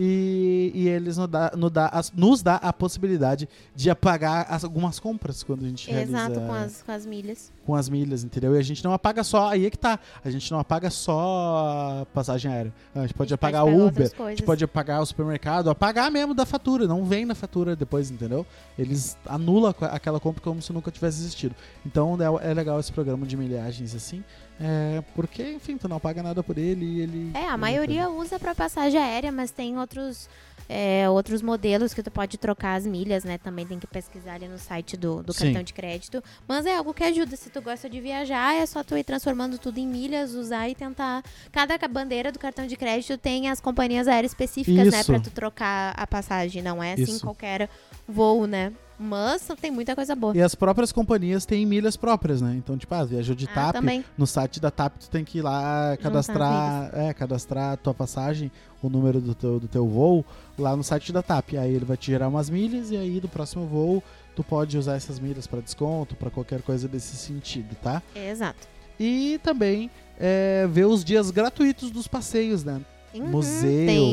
[0.00, 5.00] E, e eles nos dá, nos, dá, nos dá a possibilidade de apagar as- algumas
[5.00, 7.52] compras quando a gente realiza Exato, com as, com as milhas.
[7.66, 8.54] com as milhas, entendeu?
[8.54, 9.98] E a gente não apaga só, aí é que tá.
[10.24, 12.72] A gente não apaga só a passagem aérea.
[12.94, 16.10] A gente pode A gente apagar pode Uber, a gente pode apagar o supermercado, apagar
[16.12, 18.46] mesmo da fatura, não vem na fatura depois, entendeu?
[18.78, 21.56] Eles anulam aquela compra como se nunca tivesse existido.
[21.84, 24.22] Então é, é legal esse programa de milhagens assim,
[24.60, 27.30] é, porque, enfim, tu não paga nada por ele e ele.
[27.34, 30.28] É, a ele maioria usa pra passagem aérea, mas tem outros,
[30.68, 33.38] é, outros modelos que tu pode trocar as milhas, né?
[33.38, 36.22] Também tem que pesquisar ali no site do, do cartão de crédito.
[36.46, 37.36] Mas é algo que ajuda.
[37.36, 40.74] Se tu gosta de viajar, é só tu ir transformando tudo em milhas, usar e
[40.74, 41.22] tentar.
[41.52, 45.00] Cada ca- bandeira do cartão de crédito tem as companhias aéreas específicas, né?
[45.00, 45.12] Isso.
[45.12, 46.62] Pra tu trocar a passagem.
[46.62, 47.20] Não é assim Isso.
[47.24, 47.68] qualquer
[48.08, 48.72] voo, né?
[48.98, 50.36] Mas tem muita coisa boa.
[50.36, 52.54] E as próprias companhias têm milhas próprias, né?
[52.56, 54.04] Então, tipo, ah, viajou de Ah, TAP, também.
[54.16, 58.50] no site da TAP tu tem que ir lá cadastrar, é, cadastrar a tua passagem,
[58.82, 60.24] o número do teu, do teu voo,
[60.58, 61.54] lá no site da TAP.
[61.56, 64.02] Aí ele vai te gerar umas milhas e aí do próximo voo
[64.34, 68.02] tu pode usar essas milhas para desconto, para qualquer coisa desse sentido, tá?
[68.14, 68.66] Exato.
[68.98, 72.80] E também é, ver os dias gratuitos dos passeios, né?
[73.14, 73.22] Uhum, tem.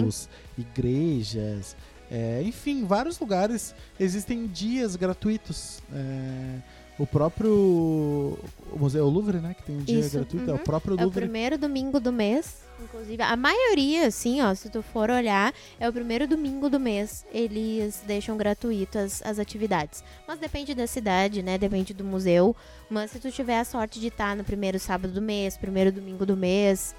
[0.04, 1.76] Museus, igrejas,
[2.16, 5.82] é, enfim, vários lugares existem dias gratuitos.
[5.94, 6.60] É,
[6.98, 9.54] o próprio o Museu Louvre, né?
[9.54, 10.64] Que tem um dia Isso, gratuito, é o uhum.
[10.64, 11.20] próprio É o Louvre.
[11.24, 12.64] primeiro domingo do mês.
[12.82, 17.26] Inclusive, a maioria, assim, ó, se tu for olhar, é o primeiro domingo do mês.
[17.34, 20.02] Eles deixam gratuitas as atividades.
[20.26, 21.58] Mas depende da cidade, né?
[21.58, 22.56] Depende do museu.
[22.90, 26.26] Mas se tu tiver a sorte de estar no primeiro sábado do mês, primeiro domingo
[26.26, 26.96] do mês,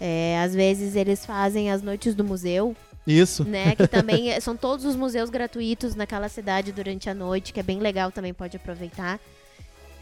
[0.00, 2.76] é, às vezes eles fazem as noites do museu,
[3.06, 3.44] Isso.
[3.44, 3.74] né?
[3.74, 7.62] Que também é- são todos os museus gratuitos naquela cidade durante a noite, que é
[7.62, 9.18] bem legal também, pode aproveitar.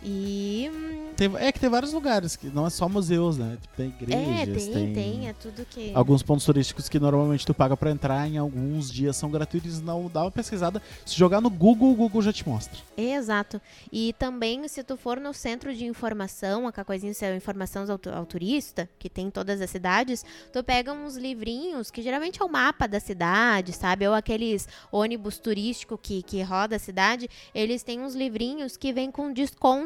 [0.03, 0.71] E.
[0.73, 3.59] hum, Tem- é que tem vários lugares, que não é só museus, né?
[3.61, 5.93] Tipo, tem É, igrejas, tem, tem, é tudo que.
[5.95, 10.09] alguns pontos turísticos que normalmente tu paga pra entrar, em alguns dias são gratuitos, não
[10.09, 10.81] dá uma pesquisada.
[11.05, 12.79] Se jogar no Google, o Google já te mostra.
[12.97, 13.61] Exato.
[13.93, 18.09] E também, se tu for no centro de informação, aquela coisinha, é informação ao, tu-
[18.09, 22.45] ao turista, que tem em todas as cidades, tu pega uns livrinhos, que geralmente é
[22.47, 24.09] o mapa da cidade, sabe?
[24.09, 29.11] Ou aqueles ônibus turístico que, que roda a cidade, eles têm uns livrinhos que vêm
[29.11, 29.31] com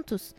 [0.04, 0.34] descontos.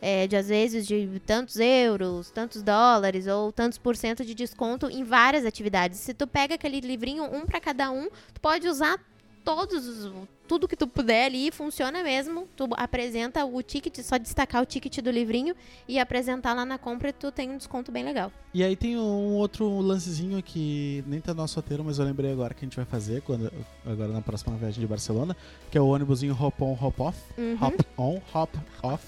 [0.00, 4.86] é, de às vezes de tantos euros, tantos dólares ou tantos por cento de desconto
[4.88, 5.98] em várias atividades.
[5.98, 8.96] Se tu pega aquele livrinho, um para cada um, tu pode usar
[9.44, 10.12] todos os-
[10.48, 12.48] tudo que tu puder ali funciona mesmo.
[12.56, 15.54] Tu apresenta o ticket, só destacar o ticket do livrinho
[15.86, 18.32] e apresentar lá na compra e tu tem um desconto bem legal.
[18.54, 22.32] E aí tem um outro lancezinho que nem tá no nosso roteiro, mas eu lembrei
[22.32, 23.52] agora que a gente vai fazer quando,
[23.86, 25.36] agora na próxima viagem de Barcelona,
[25.70, 27.18] que é o ônibusinho hop on, hop off.
[27.36, 27.56] Uhum.
[27.60, 29.04] Hop on, hop off.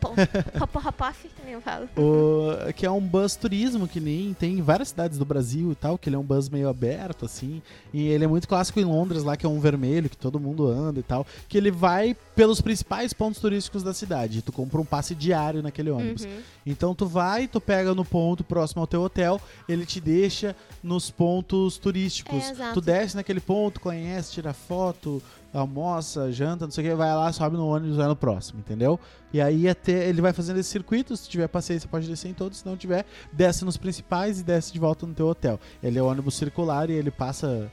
[0.00, 1.88] Pô, hop, hop off, que nem eu falo.
[1.96, 5.74] O- que é um bus turismo que nem tem em várias cidades do Brasil e
[5.74, 7.62] tal, que ele é um bus meio aberto, assim.
[7.92, 10.66] E ele é muito clássico em Londres, lá que é um vermelho, que todo mundo
[10.66, 11.26] anda e tal.
[11.48, 14.42] Que ele vai pelos principais pontos turísticos da cidade.
[14.42, 16.24] Tu compra um passe diário naquele ônibus.
[16.24, 16.40] Uhum.
[16.66, 21.10] Então tu vai, tu pega no ponto próximo ao teu hotel, ele te deixa nos
[21.10, 22.50] pontos turísticos.
[22.58, 25.22] É, tu desce naquele ponto, conhece, tira foto,
[25.52, 28.98] almoça, janta, não sei o que, vai lá, sobe no ônibus, vai no próximo, entendeu?
[29.32, 32.58] E aí até ele vai fazendo esse circuito, se tiver paciência pode descer em todos,
[32.58, 35.58] se não tiver, desce nos principais e desce de volta no teu hotel.
[35.82, 37.70] Ele é um ônibus circular e ele passa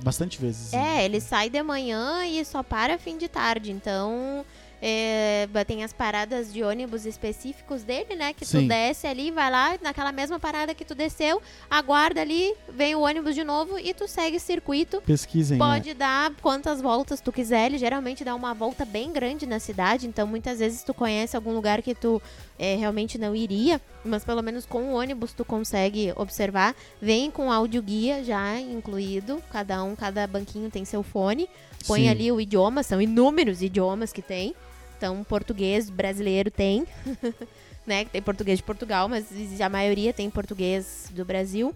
[0.00, 0.72] bastante vezes.
[0.72, 3.70] É, ele sai de manhã e só para fim de tarde.
[3.70, 4.44] Então,
[4.80, 8.32] é, tem as paradas de ônibus específicos dele, né?
[8.32, 8.62] Que Sim.
[8.62, 13.00] tu desce ali, vai lá, naquela mesma parada que tu desceu, aguarda ali, vem o
[13.00, 15.00] ônibus de novo e tu segue circuito.
[15.02, 15.58] Pesquisem.
[15.58, 15.64] né?
[15.64, 17.66] Pode dar quantas voltas tu quiser.
[17.66, 20.06] Ele geralmente dá uma volta bem grande na cidade.
[20.06, 22.22] Então, muitas vezes tu conhece algum lugar que tu
[22.58, 23.80] é, realmente não iria.
[24.04, 26.74] Mas pelo menos com o ônibus tu consegue observar.
[27.00, 29.42] Vem com áudio guia já incluído.
[29.50, 31.48] Cada um, cada banquinho tem seu fone.
[31.86, 32.08] Põe Sim.
[32.08, 32.82] ali o idioma.
[32.82, 34.54] São inúmeros idiomas que tem.
[34.98, 36.84] Então, português brasileiro tem.
[37.86, 38.04] né?
[38.04, 39.26] Tem português de Portugal, mas
[39.60, 41.74] a maioria tem português do Brasil.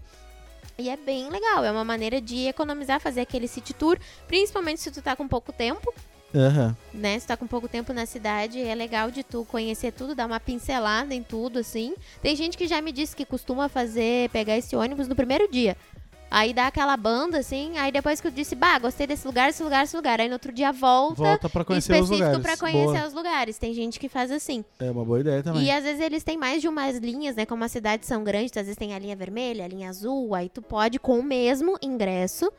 [0.77, 3.97] E é bem legal, é uma maneira de economizar, fazer aquele city tour,
[4.27, 5.93] principalmente se tu tá com pouco tempo,
[6.33, 6.75] Aham.
[6.91, 7.19] né?
[7.19, 10.39] Se tá com pouco tempo na cidade, é legal de tu conhecer tudo, dar uma
[10.39, 11.93] pincelada em tudo, assim.
[12.23, 15.77] Tem gente que já me disse que costuma fazer, pegar esse ônibus no primeiro dia.
[16.35, 19.61] Aí dá aquela banda, assim, aí depois que eu disse, bah, gostei desse lugar, esse
[19.61, 20.19] lugar, esse lugar.
[20.19, 22.43] Aí no outro dia volta, Volta pra conhecer os específico lugares.
[22.43, 23.07] pra conhecer Boa.
[23.07, 23.57] os lugares.
[23.59, 24.65] Tem gente que faz assim.
[24.79, 25.63] É uma boa ideia também.
[25.63, 27.45] E às vezes eles têm mais de umas linhas, né?
[27.45, 30.49] Como as cidades são grandes, às vezes tem a linha vermelha, a linha azul, aí
[30.49, 32.51] tu pode, com o mesmo ingresso,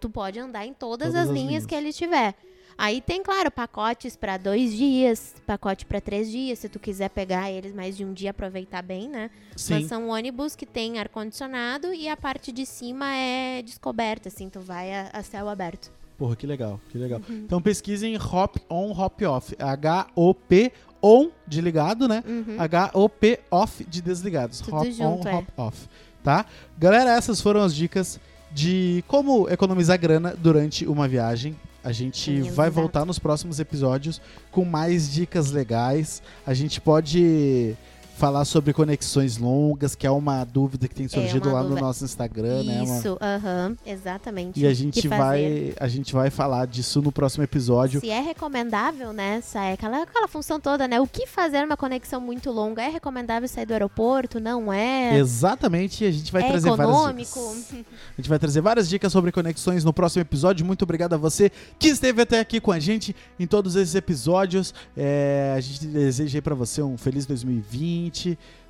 [0.00, 1.66] tu pode andar em todas, Todas as, as linhas, linhas.
[1.66, 2.34] que ele tiver.
[2.80, 7.50] Aí tem, claro, pacotes pra dois dias, pacote pra três dias, se tu quiser pegar
[7.50, 9.30] eles mais de um dia, aproveitar bem, né?
[9.54, 9.74] Sim.
[9.74, 14.60] Mas são ônibus que tem ar-condicionado e a parte de cima é descoberta, assim, tu
[14.60, 15.92] vai a, a céu aberto.
[16.16, 17.20] Porra, que legal, que legal.
[17.28, 17.42] Uhum.
[17.44, 19.54] Então pesquisem Hop On, Hop Off.
[19.58, 20.72] H-O-P
[21.02, 22.24] On de ligado, né?
[22.26, 22.56] Uhum.
[22.58, 24.60] H-O-P Off de desligados.
[24.62, 25.34] Tudo hop junto, On, é.
[25.34, 25.86] Hop Off.
[26.24, 26.46] Tá?
[26.78, 28.18] Galera, essas foram as dicas
[28.50, 31.54] de como economizar grana durante uma viagem.
[31.82, 32.72] A gente Sim, vai exato.
[32.72, 34.20] voltar nos próximos episódios
[34.50, 36.22] com mais dicas legais.
[36.46, 37.76] A gente pode
[38.20, 41.86] falar sobre conexões longas, que é uma dúvida que tem surgido uma lá no dúvida.
[41.86, 42.82] nosso Instagram, né?
[42.82, 44.60] Uma- Isso, aham, exatamente.
[44.60, 47.98] E a gente vai, a gente vai falar disso no próximo episódio.
[47.98, 51.00] Se é recomendável, né, sair aquela, aquela função toda, né?
[51.00, 52.82] O que fazer numa conexão muito longa?
[52.82, 54.38] É recomendável sair do aeroporto?
[54.38, 55.16] Não é?
[55.16, 57.54] Exatamente, a gente vai é trazer várias econômico?
[57.70, 57.86] dicas.
[58.18, 60.66] A gente vai trazer várias dicas sobre conexões no próximo episódio.
[60.66, 64.74] Muito obrigado a você que esteve até aqui com a gente em todos esses episódios.
[64.94, 68.09] É, a gente deseja aí pra você um feliz 2020,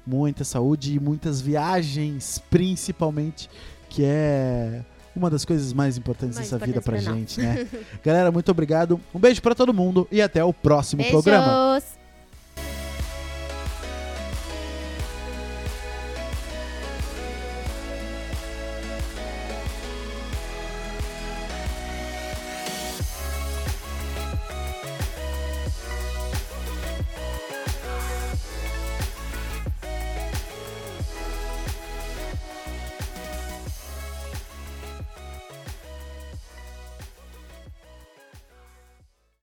[0.06, 3.48] muita saúde e muitas viagens, principalmente,
[3.88, 4.82] que é
[5.14, 7.66] uma das coisas mais importantes Mais dessa vida pra gente, né?
[8.04, 9.00] Galera, muito obrigado.
[9.14, 11.72] Um beijo pra todo mundo e até o próximo programa.
[11.78, 11.99] Beijos!